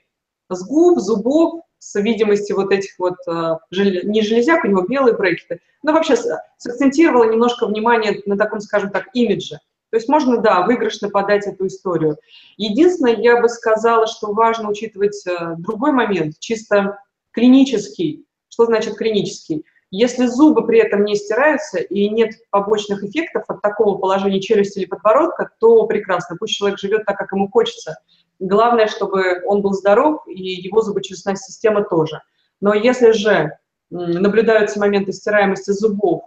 с 0.49 0.63
губ, 0.65 0.99
зубов, 0.99 1.62
с 1.79 1.99
видимости 1.99 2.51
вот 2.53 2.71
этих 2.71 2.97
вот, 2.97 3.15
э, 3.27 3.58
не 3.71 4.21
железяк, 4.21 4.63
у 4.63 4.67
него 4.67 4.81
белые 4.81 5.15
брекеты, 5.15 5.62
но 5.84 5.93
вообще 5.93 6.15
сакцентировала 6.58 7.31
немножко 7.31 7.67
внимание 7.67 8.21
на 8.25 8.38
таком, 8.38 8.60
скажем 8.60 8.89
так, 8.89 9.08
имидже. 9.13 9.60
То 9.91 9.97
есть 9.97 10.10
можно, 10.10 10.38
да, 10.38 10.65
выигрышно 10.65 11.10
подать 11.10 11.45
эту 11.47 11.67
историю. 11.67 12.17
Единственное, 12.58 13.15
я 13.15 13.39
бы 13.39 13.47
сказала, 13.47 14.08
что 14.08 14.34
важно 14.34 14.69
учитывать 14.69 15.25
э, 15.27 15.55
другой 15.60 15.91
момент, 15.91 16.39
чисто 16.39 16.99
клинический. 17.31 18.25
Что 18.49 18.65
значит 18.65 18.95
клинический? 18.95 19.63
Если 19.91 20.25
зубы 20.25 20.65
при 20.65 20.79
этом 20.79 21.05
не 21.05 21.15
стираются 21.15 21.79
и 21.79 22.09
нет 22.09 22.31
побочных 22.49 23.03
эффектов 23.03 23.43
от 23.47 23.61
такого 23.61 23.97
положения 23.97 24.41
челюсти 24.41 24.79
или 24.79 24.85
подбородка, 24.85 25.51
то 25.59 25.85
прекрасно, 25.85 26.35
пусть 26.37 26.55
человек 26.55 26.79
живет 26.79 27.05
так, 27.05 27.17
как 27.17 27.31
ему 27.31 27.49
хочется. 27.49 27.97
Главное, 28.39 28.87
чтобы 28.87 29.41
он 29.45 29.61
был 29.61 29.73
здоров, 29.73 30.23
и 30.27 30.41
его 30.41 30.81
зубочистная 30.81 31.35
система 31.35 31.83
тоже. 31.83 32.21
Но 32.59 32.73
если 32.73 33.11
же 33.11 33.57
наблюдаются 33.89 34.79
моменты 34.79 35.13
стираемости 35.13 35.71
зубов 35.71 36.23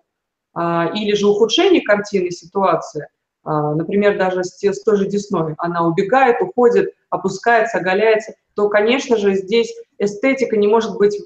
а, 0.54 0.90
или 0.94 1.14
же 1.14 1.26
ухудшение 1.26 1.82
картины 1.82 2.30
ситуации, 2.30 3.08
а, 3.44 3.74
например, 3.74 4.16
даже 4.16 4.44
с, 4.44 4.62
с 4.62 4.82
той 4.82 4.96
же 4.96 5.06
десной, 5.06 5.54
она 5.58 5.86
убегает, 5.86 6.40
уходит, 6.40 6.94
опускается, 7.10 7.78
оголяется, 7.78 8.34
то, 8.54 8.68
конечно 8.68 9.16
же, 9.16 9.34
здесь 9.34 9.74
эстетика 9.98 10.56
не 10.56 10.68
может 10.68 10.96
быть, 10.96 11.20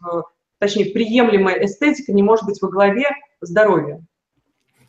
точнее, 0.62 0.92
приемлемая 0.92 1.64
эстетика 1.64 2.12
не 2.12 2.22
может 2.22 2.46
быть 2.46 2.62
во 2.62 2.68
главе 2.68 3.06
здоровья. 3.40 4.00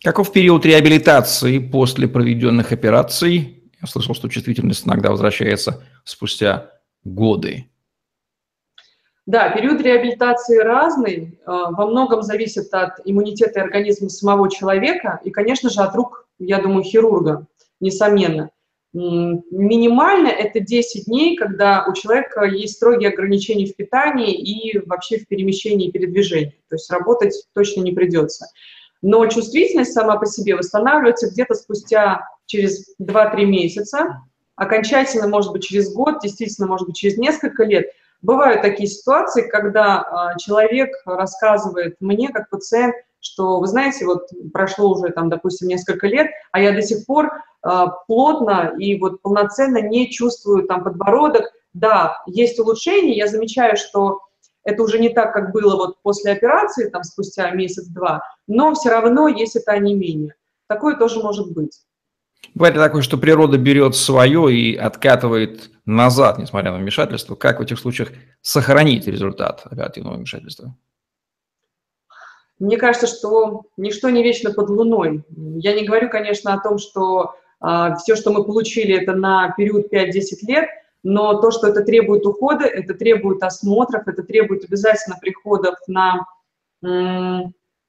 Каков 0.03 0.31
период 0.31 0.67
реабилитации 0.67 1.57
после 1.57 2.07
проведенных 2.07 2.71
операций 2.71 3.63
я 3.81 3.87
слышал, 3.87 4.13
что 4.13 4.29
чувствительность 4.29 4.85
иногда 4.85 5.09
возвращается 5.09 5.83
спустя 6.03 6.69
годы. 7.03 7.65
Да, 9.25 9.49
период 9.49 9.81
реабилитации 9.81 10.59
разный, 10.59 11.39
а, 11.43 11.71
во 11.71 11.87
многом 11.87 12.21
зависит 12.21 12.71
от 12.71 12.99
иммунитета 13.03 13.63
организма 13.63 14.09
самого 14.09 14.51
человека 14.51 15.21
и, 15.23 15.31
конечно 15.31 15.71
же, 15.71 15.81
от 15.81 15.95
рук, 15.95 16.27
я 16.37 16.61
думаю, 16.61 16.83
хирурга, 16.83 17.47
несомненно. 17.79 18.51
Минимально 18.93 20.27
это 20.27 20.59
10 20.59 21.05
дней, 21.05 21.35
когда 21.35 21.85
у 21.89 21.93
человека 21.93 22.43
есть 22.43 22.75
строгие 22.75 23.09
ограничения 23.09 23.65
в 23.65 23.75
питании 23.75 24.35
и 24.35 24.77
вообще 24.85 25.17
в 25.17 25.27
перемещении 25.27 25.87
и 25.87 25.91
передвижении. 25.91 26.61
То 26.69 26.75
есть 26.75 26.91
работать 26.91 27.33
точно 27.53 27.81
не 27.81 27.91
придется. 27.91 28.47
Но 29.01 29.25
чувствительность 29.25 29.93
сама 29.93 30.17
по 30.17 30.25
себе 30.27 30.55
восстанавливается 30.55 31.29
где-то 31.29 31.55
спустя 31.55 32.21
через 32.45 32.95
2-3 33.01 33.45
месяца, 33.45 34.21
окончательно, 34.55 35.27
может 35.27 35.51
быть, 35.51 35.63
через 35.63 35.91
год, 35.93 36.19
действительно, 36.21 36.67
может 36.67 36.87
быть, 36.87 36.95
через 36.95 37.17
несколько 37.17 37.63
лет. 37.63 37.87
Бывают 38.21 38.61
такие 38.61 38.87
ситуации, 38.87 39.49
когда 39.49 40.01
а, 40.01 40.37
человек 40.37 40.91
рассказывает 41.05 41.97
мне, 41.99 42.29
как 42.29 42.49
пациент, 42.49 42.95
что, 43.19 43.59
вы 43.59 43.67
знаете, 43.67 44.05
вот 44.05 44.29
прошло 44.53 44.91
уже, 44.91 45.11
там, 45.11 45.29
допустим, 45.29 45.67
несколько 45.67 46.07
лет, 46.07 46.27
а 46.51 46.61
я 46.61 46.71
до 46.71 46.81
сих 46.81 47.05
пор 47.05 47.31
плотно 48.07 48.73
и 48.77 48.99
вот 48.99 49.21
полноценно 49.21 49.81
не 49.81 50.11
чувствую 50.11 50.67
там 50.67 50.83
подбородок. 50.83 51.51
Да, 51.73 52.21
есть 52.27 52.59
улучшение, 52.59 53.15
я 53.15 53.27
замечаю, 53.27 53.77
что 53.77 54.19
это 54.63 54.83
уже 54.83 54.99
не 54.99 55.09
так, 55.09 55.33
как 55.33 55.51
было 55.51 55.75
вот 55.75 56.01
после 56.01 56.31
операции, 56.31 56.89
там, 56.89 57.03
спустя 57.03 57.49
месяц-два, 57.51 58.21
но 58.47 58.73
все 58.73 58.89
равно 58.89 59.27
есть 59.27 59.55
это 59.55 59.71
онемение. 59.71 60.35
Такое 60.67 60.95
тоже 60.95 61.21
может 61.21 61.51
быть. 61.51 61.81
Бывает 62.53 62.75
такое, 62.75 63.01
что 63.01 63.17
природа 63.17 63.57
берет 63.57 63.95
свое 63.95 64.53
и 64.53 64.75
откатывает 64.75 65.71
назад, 65.85 66.37
несмотря 66.37 66.71
на 66.71 66.77
вмешательство. 66.77 67.35
Как 67.35 67.59
в 67.59 67.63
этих 67.63 67.79
случаях 67.79 68.09
сохранить 68.41 69.07
результат 69.07 69.61
оперативного 69.65 70.15
вмешательства? 70.15 70.75
Мне 72.59 72.77
кажется, 72.77 73.07
что 73.07 73.63
ничто 73.75 74.09
не 74.09 74.23
вечно 74.23 74.53
под 74.53 74.69
луной. 74.69 75.25
Я 75.57 75.73
не 75.73 75.85
говорю, 75.85 76.09
конечно, 76.09 76.53
о 76.53 76.59
том, 76.59 76.77
что 76.77 77.21
а, 77.21 77.35
все, 77.99 78.15
что 78.15 78.31
мы 78.31 78.43
получили, 78.43 79.01
это 79.01 79.13
на 79.13 79.53
период 79.55 79.91
5-10 79.93 80.11
лет, 80.47 80.67
но 81.01 81.39
то, 81.39 81.49
что 81.49 81.67
это 81.67 81.81
требует 81.81 82.25
ухода, 82.25 82.65
это 82.65 82.93
требует 82.93 83.41
осмотров, 83.41 84.07
это 84.07 84.23
требует 84.23 84.65
обязательно 84.65 85.17
приходов 85.21 85.75
на, 85.87 86.25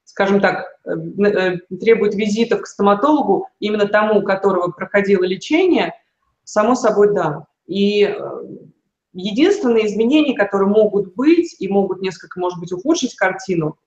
скажем 0.05 0.39
так, 0.39 0.65
э, 0.85 0.91
э, 0.91 1.57
требует 1.77 2.15
визитов 2.15 2.61
к 2.61 2.67
стоматологу, 2.67 3.49
именно 3.59 3.87
тому, 3.87 4.19
у 4.19 4.23
которого 4.23 4.71
проходило 4.71 5.23
лечение, 5.23 5.93
само 6.43 6.75
собой, 6.75 7.13
да. 7.13 7.47
И 7.65 8.03
э, 8.03 8.15
единственные 9.13 9.87
изменения, 9.87 10.35
которые 10.35 10.69
могут 10.69 11.15
быть 11.15 11.55
и 11.59 11.67
могут 11.67 12.01
несколько, 12.01 12.39
может 12.39 12.59
быть, 12.59 12.71
ухудшить 12.71 13.15
картину, 13.15 13.77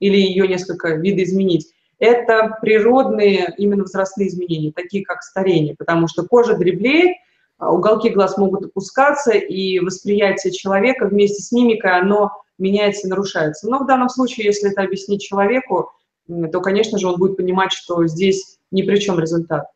или 0.00 0.16
ее 0.16 0.48
несколько 0.48 0.96
видоизменить, 0.96 1.72
это 2.00 2.58
природные 2.60 3.54
именно 3.58 3.82
возрастные 3.82 4.28
изменения, 4.28 4.72
такие 4.72 5.04
как 5.04 5.22
старение, 5.22 5.76
потому 5.76 6.08
что 6.08 6.26
кожа 6.26 6.56
дреблеет, 6.56 7.16
а, 7.58 7.70
уголки 7.70 8.08
глаз 8.08 8.36
могут 8.38 8.64
опускаться, 8.64 9.32
и 9.32 9.78
восприятие 9.78 10.52
человека 10.52 11.06
вместе 11.06 11.42
с 11.42 11.52
мимикой, 11.52 11.92
оно 11.92 12.32
меняется 12.58 13.06
и 13.06 13.10
нарушается. 13.10 13.68
Но 13.68 13.78
в 13.78 13.86
данном 13.86 14.08
случае, 14.08 14.46
если 14.46 14.72
это 14.72 14.82
объяснить 14.82 15.22
человеку, 15.22 15.92
то, 16.26 16.60
конечно 16.60 16.98
же, 16.98 17.06
он 17.06 17.18
будет 17.18 17.36
понимать, 17.36 17.72
что 17.72 18.06
здесь 18.06 18.58
ни 18.70 18.82
при 18.82 18.96
чем 18.96 19.20
результат. 19.20 19.66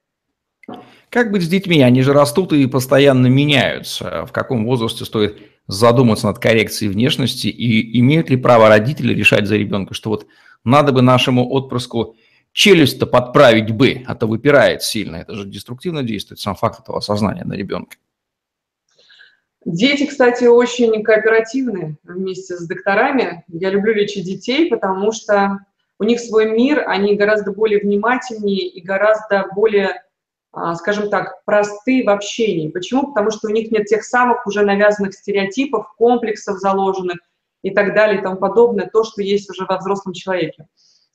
Как 1.11 1.31
быть 1.31 1.43
с 1.43 1.49
детьми? 1.49 1.83
Они 1.83 2.03
же 2.03 2.13
растут 2.13 2.53
и 2.53 2.67
постоянно 2.67 3.27
меняются. 3.27 4.25
В 4.27 4.33
каком 4.33 4.65
возрасте 4.65 5.05
стоит 5.05 5.39
задуматься 5.67 6.27
над 6.27 6.39
коррекцией 6.39 6.91
внешности 6.91 7.49
и 7.49 7.99
имеют 8.01 8.31
ли 8.31 8.37
право 8.37 8.69
родители 8.69 9.15
решать 9.15 9.47
за 9.47 9.57
ребенка, 9.57 9.95
что 9.95 10.11
вот 10.11 10.27
надо 10.65 10.93
бы 10.93 11.03
нашему 11.03 11.51
отпрыску 11.51 12.17
челюсть-то 12.53 13.07
подправить 13.07 13.71
бы, 13.71 14.03
а 14.07 14.15
то 14.15 14.27
выпирает 14.27 14.83
сильно. 14.83 15.17
Это 15.17 15.35
же 15.35 15.47
деструктивно 15.47 16.03
действует, 16.03 16.41
сам 16.41 16.55
факт 16.55 16.81
этого 16.81 16.99
осознания 16.99 17.45
на 17.45 17.55
ребенка. 17.55 17.97
Дети, 19.65 20.05
кстати, 20.05 20.45
очень 20.45 21.03
кооперативны 21.03 21.97
вместе 22.05 22.57
с 22.57 22.67
докторами. 22.67 23.45
Я 23.49 23.71
люблю 23.71 23.95
лечить 23.95 24.27
детей, 24.27 24.69
потому 24.69 25.11
что 25.11 25.61
у 25.99 26.05
них 26.05 26.21
свой 26.21 26.51
мир, 26.51 26.85
они 26.87 27.17
гораздо 27.17 27.53
более 27.53 27.81
внимательнее 27.81 28.69
и 28.69 28.83
гораздо 28.83 29.49
более 29.55 30.03
скажем 30.77 31.11
так, 31.11 31.45
просты 31.45 32.05
в 32.05 32.11
общении. 32.11 32.71
Почему? 32.71 33.13
Потому 33.13 33.31
что 33.31 33.49
у 33.49 33.51
них 33.51 33.71
нет 33.71 33.87
тех 33.87 34.05
самых 34.05 34.47
уже 34.47 34.65
навязанных 34.65 35.15
стереотипов, 35.15 35.93
комплексов 35.97 36.59
заложенных 36.59 37.19
и 37.63 37.71
так 37.71 37.95
далее 37.95 38.21
и 38.21 38.23
тому 38.23 38.37
подобное, 38.37 38.89
то, 38.93 39.05
что 39.05 39.23
есть 39.23 39.51
уже 39.51 39.65
во 39.65 39.79
взрослом 39.79 40.13
человеке. 40.13 40.67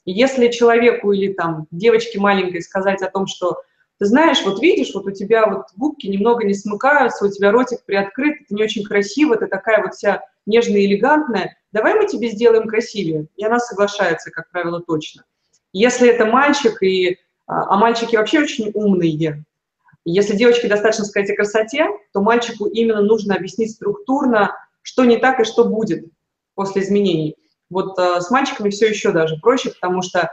И 0.06 0.12
если 0.12 0.48
человеку 0.48 1.12
или 1.12 1.34
там 1.34 1.68
девочке 1.72 2.20
маленькой 2.20 2.62
сказать 2.62 3.02
о 3.02 3.10
том, 3.10 3.28
что 3.28 3.62
ты 4.00 4.06
знаешь, 4.06 4.44
вот 4.44 4.62
видишь, 4.62 4.94
вот 4.94 5.06
у 5.06 5.12
тебя 5.12 5.46
вот 5.46 5.68
губки 5.76 6.08
немного 6.08 6.46
не 6.46 6.54
смыкаются, 6.54 7.26
у 7.26 7.30
тебя 7.30 7.52
ротик 7.52 7.84
приоткрыт, 7.86 8.42
это 8.42 8.56
не 8.56 8.64
очень 8.64 8.84
красиво, 8.84 9.36
ты 9.36 9.48
такая 9.48 9.84
вот 9.84 9.94
вся 9.94 10.24
нежная 10.46 10.86
элегантная, 10.86 11.58
давай 11.72 11.96
мы 11.96 12.08
тебе 12.08 12.30
сделаем 12.30 12.68
красивее. 12.68 13.28
И 13.36 13.46
она 13.46 13.60
соглашается, 13.60 14.32
как 14.32 14.50
правило, 14.50 14.82
точно. 14.82 15.24
Если 15.74 16.10
это 16.10 16.26
мальчик 16.26 16.82
и 16.82 17.20
а, 17.50 17.74
а 17.74 17.78
мальчики 17.78 18.16
вообще 18.16 18.42
очень 18.42 18.72
умные. 18.74 19.44
Если 20.06 20.36
девочке 20.36 20.68
достаточно 20.68 21.06
сказать 21.06 21.32
о 21.32 21.36
красоте, 21.36 21.88
то 22.14 22.22
мальчику 22.22 22.68
именно 22.68 23.02
нужно 23.02 23.36
объяснить 23.36 23.72
структурно, 23.72 24.56
что 24.84 25.04
не 25.04 25.18
так 25.18 25.40
и 25.40 25.44
что 25.44 25.66
будет 25.66 26.06
после 26.54 26.84
изменений. 26.84 27.36
Вот 27.70 27.98
э, 27.98 28.22
с 28.22 28.30
мальчиками 28.30 28.70
все 28.70 28.88
еще 28.88 29.12
даже 29.12 29.38
проще, 29.38 29.72
потому 29.72 30.04
что 30.04 30.30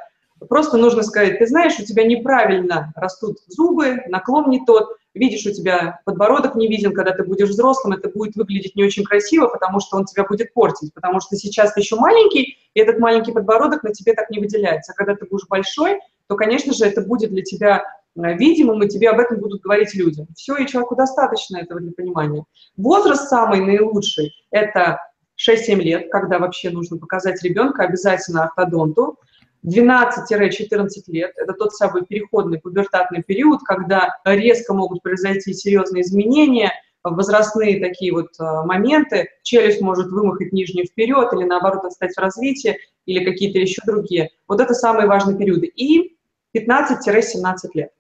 просто 0.49 0.77
нужно 0.77 1.03
сказать, 1.03 1.39
ты 1.39 1.47
знаешь, 1.47 1.79
у 1.79 1.85
тебя 1.85 2.05
неправильно 2.05 2.93
растут 2.97 3.39
зубы, 3.47 4.03
наклон 4.09 4.51
не 4.51 4.65
тот, 4.65 4.97
видишь, 5.15 5.47
у 5.47 5.53
тебя 5.53 6.01
подбородок 6.05 6.55
не 6.55 6.69
виден, 6.69 6.93
когда 6.93 7.13
ты 7.13 7.25
будешь 7.25 7.49
взрослым, 7.49 7.95
это 7.95 8.11
будет 8.11 8.37
выглядеть 8.37 8.77
не 8.77 8.85
очень 8.85 9.05
красиво, 9.05 9.49
потому 9.49 9.81
что 9.81 9.97
он 9.97 10.05
тебя 10.05 10.25
будет 10.25 10.53
портить, 10.53 10.93
потому 10.93 11.21
что 11.21 11.37
сейчас 11.37 11.73
ты 11.73 11.81
еще 11.81 11.97
маленький, 11.97 12.59
и 12.75 12.81
этот 12.81 12.99
маленький 12.99 13.33
подбородок 13.33 13.83
на 13.83 13.93
тебе 13.93 14.13
так 14.13 14.31
не 14.31 14.39
выделяется. 14.39 14.93
А 14.93 14.95
когда 14.95 15.15
ты 15.15 15.25
будешь 15.27 15.47
большой, 15.49 15.99
то, 16.29 16.37
конечно 16.37 16.73
же, 16.73 16.85
это 16.85 17.03
будет 17.03 17.31
для 17.31 17.43
тебя 17.43 17.85
э, 18.17 18.35
видимым, 18.37 18.83
и 18.83 18.89
тебе 18.89 19.11
об 19.11 19.21
этом 19.21 19.39
будут 19.39 19.63
говорить 19.63 19.95
люди. 19.95 20.27
Все, 20.35 20.57
и 20.57 20.67
человеку 20.67 20.97
достаточно 20.97 21.59
этого 21.59 21.81
для 21.81 21.93
понимания. 21.93 22.45
Возраст 22.77 23.29
самый 23.29 23.61
наилучший– 23.61 24.33
это 24.51 24.99
6-7 25.37 25.77
лет, 25.77 26.11
когда 26.11 26.39
вообще 26.39 26.71
нужно 26.71 26.99
показать 26.99 27.43
ребенка 27.43 27.85
обязательно 27.85 28.45
ортодонту. 28.45 29.19
12-14 29.65 30.89
лет– 31.09 31.33
это 31.37 31.53
тот 31.53 31.75
самый 31.75 32.05
переходный 32.05 32.59
пубертатный 32.59 33.23
период, 33.23 33.61
когда 33.65 34.11
резко 34.25 34.75
могут 34.75 35.03
произойти 35.03 35.53
серьезные 35.53 36.03
изменения, 36.03 36.73
возрастные 37.03 37.81
такие 37.81 38.13
вот 38.13 38.29
э, 38.39 38.45
моменты, 38.65 39.29
челюсть 39.43 39.81
может 39.81 40.09
вымахать 40.09 40.53
нижнюю 40.53 40.87
вперед 40.87 41.33
или 41.33 41.45
наоборот 41.45 41.85
отстать 41.85 42.15
в 42.15 42.19
развитии, 42.19 42.77
или 43.07 43.25
какие-то 43.25 43.59
еще 43.59 43.81
другие. 43.87 44.31
Вот 44.49 44.61
это 44.61 44.75
самые 44.75 45.07
важные 45.07 45.37
периоды. 45.37 45.67
И 45.67 46.16
15-17 46.57 47.71
лет. 47.75 47.91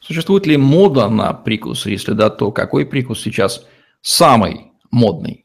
Существует 0.00 0.46
ли 0.46 0.56
мода 0.56 1.08
на 1.08 1.32
прикусы? 1.32 1.90
Если 1.90 2.12
да, 2.12 2.30
то 2.30 2.52
какой 2.52 2.86
прикус 2.86 3.20
сейчас 3.20 3.66
самый 4.00 4.72
модный? 4.90 5.44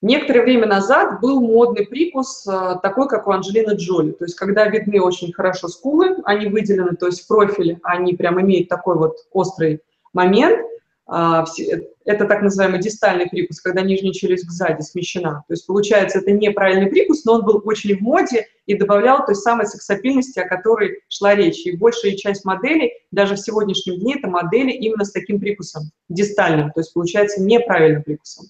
Некоторое 0.00 0.42
время 0.42 0.66
назад 0.66 1.20
был 1.20 1.40
модный 1.40 1.84
прикус, 1.84 2.46
э, 2.46 2.76
такой, 2.82 3.08
как 3.08 3.26
у 3.26 3.32
Анджелины 3.32 3.74
Джоли. 3.74 4.12
То 4.12 4.24
есть, 4.24 4.36
когда 4.36 4.66
видны 4.68 5.00
очень 5.00 5.32
хорошо 5.32 5.66
скулы, 5.66 6.16
они 6.24 6.46
выделены, 6.46 6.94
то 6.94 7.06
есть 7.06 7.24
в 7.24 7.26
профиле 7.26 7.80
они 7.82 8.14
прям 8.14 8.40
имеют 8.40 8.68
такой 8.68 8.96
вот 8.96 9.16
острый 9.32 9.80
момент– 10.12 10.60
это 11.08 12.26
так 12.26 12.42
называемый 12.42 12.80
дистальный 12.80 13.28
прикус, 13.28 13.60
когда 13.62 13.80
нижняя 13.80 14.12
челюсть 14.12 14.48
сзади 14.50 14.82
смещена. 14.82 15.42
То 15.48 15.54
есть, 15.54 15.66
получается, 15.66 16.18
это 16.18 16.32
неправильный 16.32 16.90
прикус, 16.90 17.24
но 17.24 17.34
он 17.34 17.44
был 17.46 17.62
очень 17.64 17.96
в 17.96 18.00
моде 18.00 18.46
и 18.66 18.74
добавлял 18.74 19.24
той 19.24 19.34
самой 19.34 19.66
сексапильности, 19.66 20.38
о 20.38 20.46
которой 20.46 21.00
шла 21.08 21.34
речь. 21.34 21.64
И 21.64 21.74
большая 21.76 22.14
часть 22.14 22.44
моделей, 22.44 22.92
даже 23.10 23.36
в 23.36 23.40
сегодняшнем 23.40 23.98
дне, 24.00 24.16
это 24.18 24.28
модели 24.28 24.70
именно 24.70 25.06
с 25.06 25.10
таким 25.10 25.40
прикусом, 25.40 25.84
дистальным, 26.10 26.72
то 26.72 26.80
есть, 26.80 26.92
получается, 26.92 27.42
неправильным 27.42 28.02
прикусом. 28.02 28.46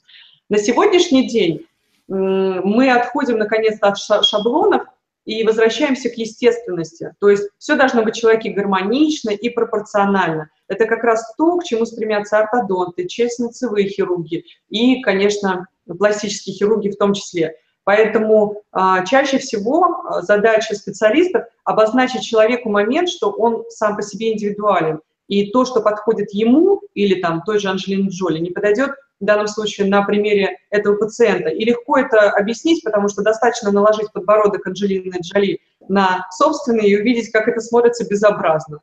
На 0.49 0.59
сегодняшний 0.59 1.29
день 1.29 1.65
мы 2.09 2.91
отходим, 2.91 3.39
наконец-то, 3.39 3.89
от 3.89 4.25
шаблонов 4.25 4.83
и 5.25 5.45
возвращаемся 5.45 6.09
к 6.09 6.15
естественности. 6.15 7.15
То 7.21 7.29
есть 7.29 7.49
все 7.59 7.77
должно 7.77 8.03
быть 8.03 8.17
в 8.17 8.19
человеке 8.19 8.51
гармонично 8.51 9.31
и 9.31 9.49
пропорционально. 9.51 10.51
Это 10.69 10.87
как 10.87 11.03
раз 11.03 11.35
то, 11.37 11.57
к 11.57 11.65
чему 11.65 11.87
стремятся 11.87 12.39
ортодонты, 12.39 13.07
челюстно-лицевые 13.07 13.89
хирурги 13.89 14.45
и, 14.69 15.01
конечно, 15.03 15.67
пластические 15.87 16.55
хирурги 16.55 16.91
в 16.91 16.97
том 16.97 17.15
числе. 17.15 17.57
Поэтому 17.85 18.63
а, 18.71 19.05
чаще 19.07 19.39
всего 19.39 20.03
а, 20.05 20.21
задача 20.21 20.75
специалистов 20.75 21.45
обозначить 21.65 22.23
человеку 22.23 22.69
момент, 22.69 23.09
что 23.09 23.31
он 23.31 23.65
сам 23.71 23.97
по 23.97 24.03
себе 24.03 24.35
индивидуален. 24.35 25.01
И 25.27 25.51
то, 25.53 25.65
что 25.65 25.81
подходит 25.81 26.33
ему 26.33 26.83
или 26.93 27.21
там 27.21 27.43
той 27.47 27.59
же 27.59 27.69
Анджелине 27.69 28.11
Джоли, 28.11 28.41
не 28.41 28.51
подойдет 28.51 28.91
в 29.21 29.25
данном 29.25 29.47
случае 29.47 29.89
на 29.89 30.03
примере 30.03 30.59
этого 30.71 30.97
пациента. 30.97 31.49
И 31.49 31.65
легко 31.65 31.99
это 31.99 32.31
объяснить, 32.31 32.85
потому 32.85 33.09
что 33.09 33.23
достаточно 33.23 33.73
наложить 33.73 34.13
подбородок 34.13 34.67
Анджелины 34.67 35.17
Джоли 35.23 35.61
на 35.89 36.27
собственный 36.37 36.89
и 36.89 37.01
увидеть, 37.01 37.33
как 37.33 37.49
это 37.49 37.61
смотрится 37.61 38.07
безобразно. 38.07 38.81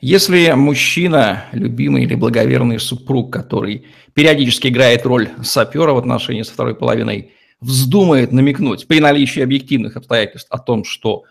Если 0.00 0.52
мужчина, 0.52 1.44
любимый 1.52 2.04
или 2.04 2.14
благоверный 2.14 2.80
супруг, 2.80 3.30
который 3.30 3.86
периодически 4.14 4.68
играет 4.68 5.04
роль 5.04 5.30
сапера 5.42 5.92
в 5.92 5.98
отношении 5.98 6.42
со 6.42 6.54
второй 6.54 6.74
половиной, 6.74 7.32
вздумает 7.60 8.32
намекнуть 8.32 8.86
при 8.86 9.00
наличии 9.00 9.42
объективных 9.42 9.96
обстоятельств 9.96 10.50
о 10.50 10.58
том, 10.58 10.84
что 10.84 11.24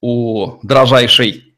у 0.00 0.58
дрожайшей 0.62 1.54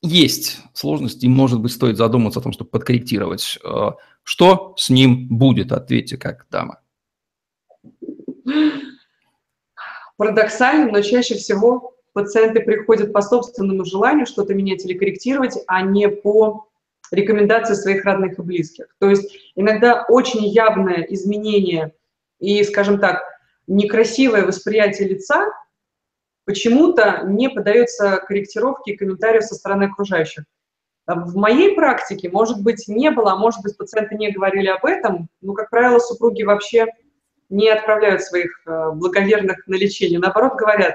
есть 0.00 0.60
сложности, 0.72 1.26
может 1.26 1.60
быть, 1.60 1.72
стоит 1.72 1.98
задуматься 1.98 2.40
о 2.40 2.42
том, 2.42 2.52
чтобы 2.52 2.70
подкорректировать. 2.70 3.58
Э, 3.62 3.90
что 4.22 4.74
с 4.78 4.88
ним 4.88 5.28
будет? 5.28 5.72
Ответьте 5.72 6.16
как 6.16 6.46
дама. 6.50 6.80
Парадоксально, 10.16 10.90
но 10.90 11.02
чаще 11.02 11.34
всего 11.34 11.91
пациенты 12.12 12.60
приходят 12.60 13.12
по 13.12 13.22
собственному 13.22 13.84
желанию 13.84 14.26
что-то 14.26 14.54
менять 14.54 14.84
или 14.84 14.96
корректировать, 14.96 15.58
а 15.66 15.82
не 15.82 16.08
по 16.08 16.68
рекомендации 17.10 17.74
своих 17.74 18.04
родных 18.04 18.38
и 18.38 18.42
близких. 18.42 18.86
То 18.98 19.10
есть 19.10 19.36
иногда 19.54 20.04
очень 20.08 20.44
явное 20.44 21.02
изменение 21.10 21.92
и, 22.38 22.62
скажем 22.64 22.98
так, 22.98 23.22
некрасивое 23.66 24.44
восприятие 24.44 25.08
лица 25.08 25.46
почему-то 26.44 27.22
не 27.24 27.48
поддается 27.48 28.18
корректировке 28.26 28.92
и 28.92 28.96
комментарию 28.96 29.42
со 29.42 29.54
стороны 29.54 29.84
окружающих. 29.84 30.44
В 31.06 31.36
моей 31.36 31.74
практике, 31.74 32.30
может 32.30 32.62
быть, 32.62 32.86
не 32.88 33.10
было, 33.10 33.32
а 33.32 33.36
может 33.36 33.62
быть, 33.62 33.76
пациенты 33.76 34.14
не 34.14 34.30
говорили 34.30 34.68
об 34.68 34.84
этом, 34.84 35.28
но, 35.40 35.52
как 35.52 35.70
правило, 35.70 35.98
супруги 35.98 36.42
вообще 36.42 36.86
не 37.48 37.68
отправляют 37.68 38.22
своих 38.22 38.62
э, 38.66 38.90
благоверных 38.94 39.66
на 39.66 39.74
лечение. 39.74 40.18
Наоборот, 40.18 40.54
говорят, 40.54 40.94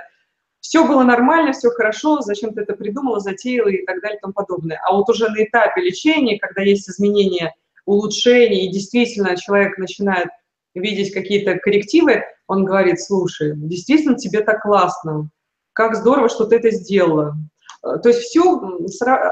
все 0.60 0.86
было 0.86 1.04
нормально, 1.04 1.54
все 1.54 1.70
хорошо, 1.70 2.22
зачем 2.22 2.54
ты 2.54 2.62
это 2.62 2.74
придумала, 2.74 3.20
затеяла 3.20 3.70
и 3.70 3.86
так 3.86 4.02
далее 4.02 4.18
и 4.18 4.22
тому 4.22 4.34
подобное. 4.34 4.82
А 4.86 4.94
вот 4.94 5.10
уже 5.10 5.30
на 5.30 5.44
этапе 5.44 5.82
лечения, 5.82 6.40
когда 6.40 6.62
есть 6.62 6.90
изменения, 6.90 7.54
улучшения, 7.86 8.66
и 8.66 8.72
действительно 8.72 9.38
человек 9.38 9.78
начинает 9.78 10.30
видеть 10.74 11.14
какие-то 11.14 11.58
коррективы, 11.58 12.24
он 12.48 12.66
говорит, 12.66 13.02
слушай, 13.02 13.54
действительно 13.56 14.16
тебе 14.16 14.42
так 14.42 14.62
классно, 14.62 15.30
как 15.74 15.96
здорово, 15.96 16.30
что 16.30 16.46
ты 16.46 16.58
это 16.58 16.72
сделала. 16.72 17.36
Э, 17.84 17.98
то 18.02 18.10
есть 18.10 18.22
все 18.22 18.60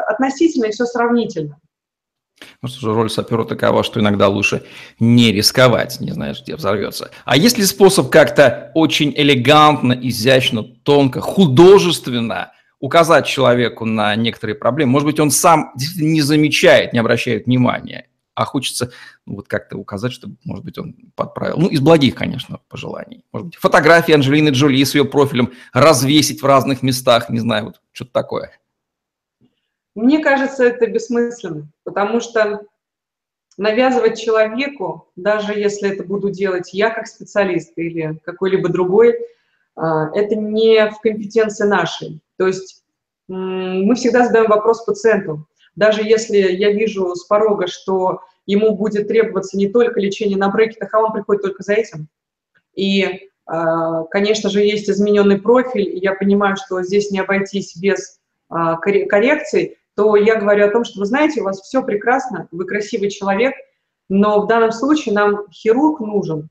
относительно 0.07 0.65
и 0.65 0.71
все 0.71 0.85
сравнительно. 0.85 1.59
Ну 2.61 2.67
что 2.67 2.93
роль 2.93 3.09
сапера 3.09 3.45
такова, 3.45 3.83
что 3.83 3.99
иногда 3.99 4.27
лучше 4.27 4.63
не 4.99 5.31
рисковать, 5.31 5.99
не 5.99 6.11
знаешь, 6.11 6.41
где 6.41 6.55
взорвется. 6.55 7.11
А 7.23 7.37
есть 7.37 7.57
ли 7.57 7.65
способ 7.65 8.09
как-то 8.09 8.71
очень 8.73 9.13
элегантно, 9.15 9.93
изящно, 9.93 10.63
тонко, 10.63 11.21
художественно 11.21 12.51
указать 12.79 13.25
человеку 13.25 13.85
на 13.85 14.15
некоторые 14.15 14.55
проблемы? 14.55 14.91
Может 14.91 15.07
быть, 15.07 15.19
он 15.19 15.31
сам 15.31 15.71
не 15.95 16.21
замечает, 16.21 16.91
не 16.91 16.99
обращает 16.99 17.45
внимания, 17.45 18.07
а 18.33 18.43
хочется 18.43 18.91
ну, 19.25 19.35
вот 19.35 19.47
как-то 19.47 19.77
указать, 19.77 20.11
чтобы, 20.11 20.35
может 20.43 20.65
быть, 20.65 20.77
он 20.77 20.93
подправил. 21.15 21.57
Ну, 21.57 21.67
из 21.67 21.79
благих, 21.79 22.15
конечно, 22.15 22.59
пожеланий. 22.67 23.23
Может 23.31 23.47
быть, 23.47 23.55
фотографии 23.55 24.13
Анджелины 24.13 24.49
Джоли 24.49 24.83
с 24.83 24.93
ее 24.93 25.05
профилем 25.05 25.53
развесить 25.71 26.41
в 26.41 26.45
разных 26.45 26.83
местах, 26.83 27.29
не 27.29 27.39
знаю, 27.39 27.65
вот 27.65 27.81
что-то 27.93 28.11
такое. 28.11 28.51
Мне 29.95 30.19
кажется, 30.19 30.65
это 30.65 30.87
бессмысленно, 30.87 31.67
потому 31.83 32.19
что 32.19 32.65
навязывать 33.57 34.19
человеку, 34.19 35.09
даже 35.15 35.53
если 35.53 35.93
это 35.93 36.03
буду 36.03 36.29
делать 36.29 36.73
я 36.73 36.89
как 36.89 37.07
специалист 37.07 37.71
или 37.77 38.19
какой-либо 38.25 38.69
другой, 38.69 39.17
а, 39.75 40.09
это 40.13 40.35
не 40.35 40.89
в 40.89 40.99
компетенции 40.99 41.65
нашей. 41.65 42.19
То 42.37 42.47
есть 42.47 42.83
мы 43.27 43.95
всегда 43.95 44.25
задаем 44.25 44.49
вопрос 44.49 44.83
пациенту. 44.83 45.47
Даже 45.75 46.03
если 46.03 46.37
я 46.37 46.71
вижу 46.71 47.15
с 47.15 47.25
порога, 47.25 47.67
что 47.67 48.21
ему 48.45 48.75
будет 48.75 49.07
требоваться 49.07 49.57
не 49.57 49.67
только 49.67 49.99
лечение 49.99 50.37
на 50.37 50.49
брекетах, 50.49 50.93
а 50.93 50.99
он 50.99 51.13
приходит 51.13 51.41
только 51.41 51.63
за 51.63 51.73
этим. 51.73 52.07
И, 52.75 53.29
а, 53.45 54.03
конечно 54.03 54.49
же, 54.49 54.61
есть 54.61 54.89
измененный 54.89 55.41
профиль, 55.41 55.87
и 55.87 55.99
я 55.99 56.13
понимаю, 56.13 56.57
что 56.57 56.83
здесь 56.83 57.09
не 57.11 57.19
обойтись 57.19 57.75
без 57.77 58.19
а, 58.49 58.75
коррекций, 58.75 59.77
то 59.95 60.15
я 60.15 60.35
говорю 60.39 60.67
о 60.67 60.71
том, 60.71 60.83
что 60.83 60.99
вы 60.99 61.05
знаете, 61.05 61.41
у 61.41 61.45
вас 61.45 61.61
все 61.61 61.81
прекрасно, 61.81 62.47
вы 62.51 62.65
красивый 62.65 63.09
человек, 63.09 63.53
но 64.09 64.41
в 64.41 64.47
данном 64.47 64.71
случае 64.71 65.15
нам 65.15 65.49
хирург 65.51 65.99
нужен, 65.99 66.49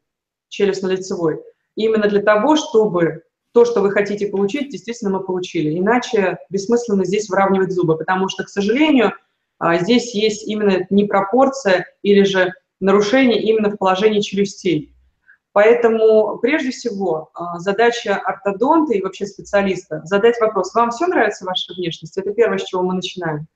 челюстно-лицевой, 0.49 1.41
именно 1.77 2.09
для 2.09 2.23
того, 2.23 2.57
чтобы 2.57 3.23
то, 3.53 3.65
что 3.65 3.81
вы 3.81 3.93
хотите 3.93 4.29
получить, 4.29 4.71
действительно 4.71 5.11
мы 5.11 5.25
получили. 5.25 5.79
Иначе 5.79 6.39
бессмысленно 6.51 7.05
здесь 7.05 7.29
выравнивать 7.29 7.71
зубы, 7.71 7.97
потому 7.97 8.29
что, 8.29 8.45
к 8.45 8.49
сожалению, 8.49 9.13
а, 9.59 9.79
здесь 9.79 10.15
есть 10.15 10.49
именно 10.49 10.87
непропорция 10.91 11.87
или 12.03 12.25
же 12.25 12.53
нарушение 12.81 13.41
именно 13.41 13.71
в 13.71 13.79
положении 13.79 14.21
челюстей. 14.21 14.94
Поэтому, 15.55 16.39
прежде 16.39 16.73
всего, 16.73 17.31
а, 17.33 17.61
задача 17.61 18.17
ортодонта 18.17 18.95
и 18.95 19.01
вообще 19.01 19.25
специалиста– 19.25 20.01
задать 20.05 20.35
вопрос, 20.41 20.75
вам 20.75 20.91
все 20.91 21.07
нравится 21.07 21.45
ваша 21.45 21.73
внешность? 21.75 22.19
Это 22.19 22.33
первое, 22.33 22.59
с 22.59 22.65
чего 22.65 22.83
мы 22.83 22.95
начинаем. 22.95 23.47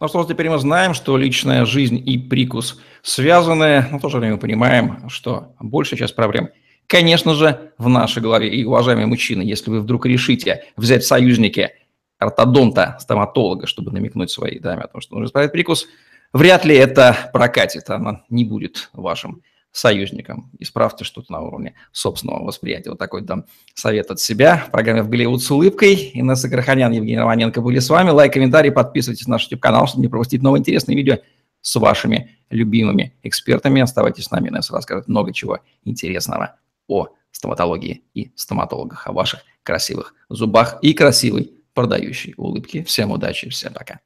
Ну 0.00 0.08
что 0.08 0.24
теперь 0.24 0.50
мы 0.50 0.58
знаем, 0.58 0.94
что 0.94 1.16
личная 1.16 1.64
жизнь 1.64 2.02
и 2.04 2.18
прикус 2.18 2.80
связаны, 3.02 3.86
но 3.88 3.98
в 3.98 4.02
то 4.02 4.08
же 4.08 4.18
время 4.18 4.34
мы 4.34 4.40
понимаем, 4.40 5.08
что 5.08 5.54
большая 5.60 5.96
часть 5.96 6.16
проблем, 6.16 6.48
конечно 6.88 7.34
же, 7.34 7.72
в 7.78 7.88
нашей 7.88 8.20
голове. 8.20 8.48
И, 8.48 8.64
уважаемые 8.64 9.06
мужчины, 9.06 9.42
если 9.42 9.70
вы 9.70 9.82
вдруг 9.82 10.06
решите 10.06 10.64
взять 10.76 11.04
союзники 11.04 11.70
ортодонта, 12.18 12.96
стоматолога, 12.98 13.68
чтобы 13.68 13.92
намекнуть 13.92 14.32
своей 14.32 14.58
даме 14.58 14.82
о 14.82 14.88
том, 14.88 15.00
что 15.00 15.14
нужно 15.14 15.28
исправить 15.28 15.52
прикус, 15.52 15.86
вряд 16.32 16.64
ли 16.64 16.74
это 16.74 17.30
прокатит, 17.32 17.88
она 17.90 18.24
не 18.28 18.44
будет 18.44 18.90
вашим 18.92 19.42
союзникам. 19.72 20.50
Исправьте 20.58 21.04
что-то 21.04 21.32
на 21.32 21.40
уровне 21.40 21.74
собственного 21.92 22.44
восприятия. 22.44 22.90
Вот 22.90 22.98
такой 22.98 23.24
там 23.24 23.44
совет 23.74 24.10
от 24.10 24.20
себя. 24.20 24.64
В 24.68 24.70
программе 24.70 25.02
«В 25.02 25.08
Голливуд 25.08 25.42
с 25.42 25.50
улыбкой». 25.50 26.10
Инесса 26.14 26.48
Краханян, 26.48 26.92
Евгений 26.92 27.18
Романенко 27.18 27.60
были 27.60 27.78
с 27.78 27.88
вами. 27.88 28.10
Лайк, 28.10 28.32
комментарий, 28.32 28.72
подписывайтесь 28.72 29.26
на 29.26 29.32
наш 29.32 29.44
YouTube-канал, 29.44 29.86
чтобы 29.86 30.02
не 30.02 30.08
пропустить 30.08 30.42
новые 30.42 30.60
интересные 30.60 30.96
видео 30.96 31.18
с 31.60 31.76
вашими 31.76 32.36
любимыми 32.50 33.14
экспертами. 33.22 33.80
Оставайтесь 33.80 34.24
с 34.24 34.30
нами, 34.30 34.48
Инесса 34.48 34.72
расскажет 34.72 35.08
много 35.08 35.32
чего 35.32 35.60
интересного 35.84 36.56
о 36.88 37.08
стоматологии 37.30 38.02
и 38.14 38.32
стоматологах, 38.34 39.06
о 39.06 39.12
ваших 39.12 39.44
красивых 39.62 40.14
зубах 40.28 40.78
и 40.82 40.92
красивой 40.94 41.52
продающей 41.74 42.34
улыбки. 42.36 42.82
Всем 42.82 43.12
удачи, 43.12 43.48
всем 43.48 43.72
пока. 43.72 44.00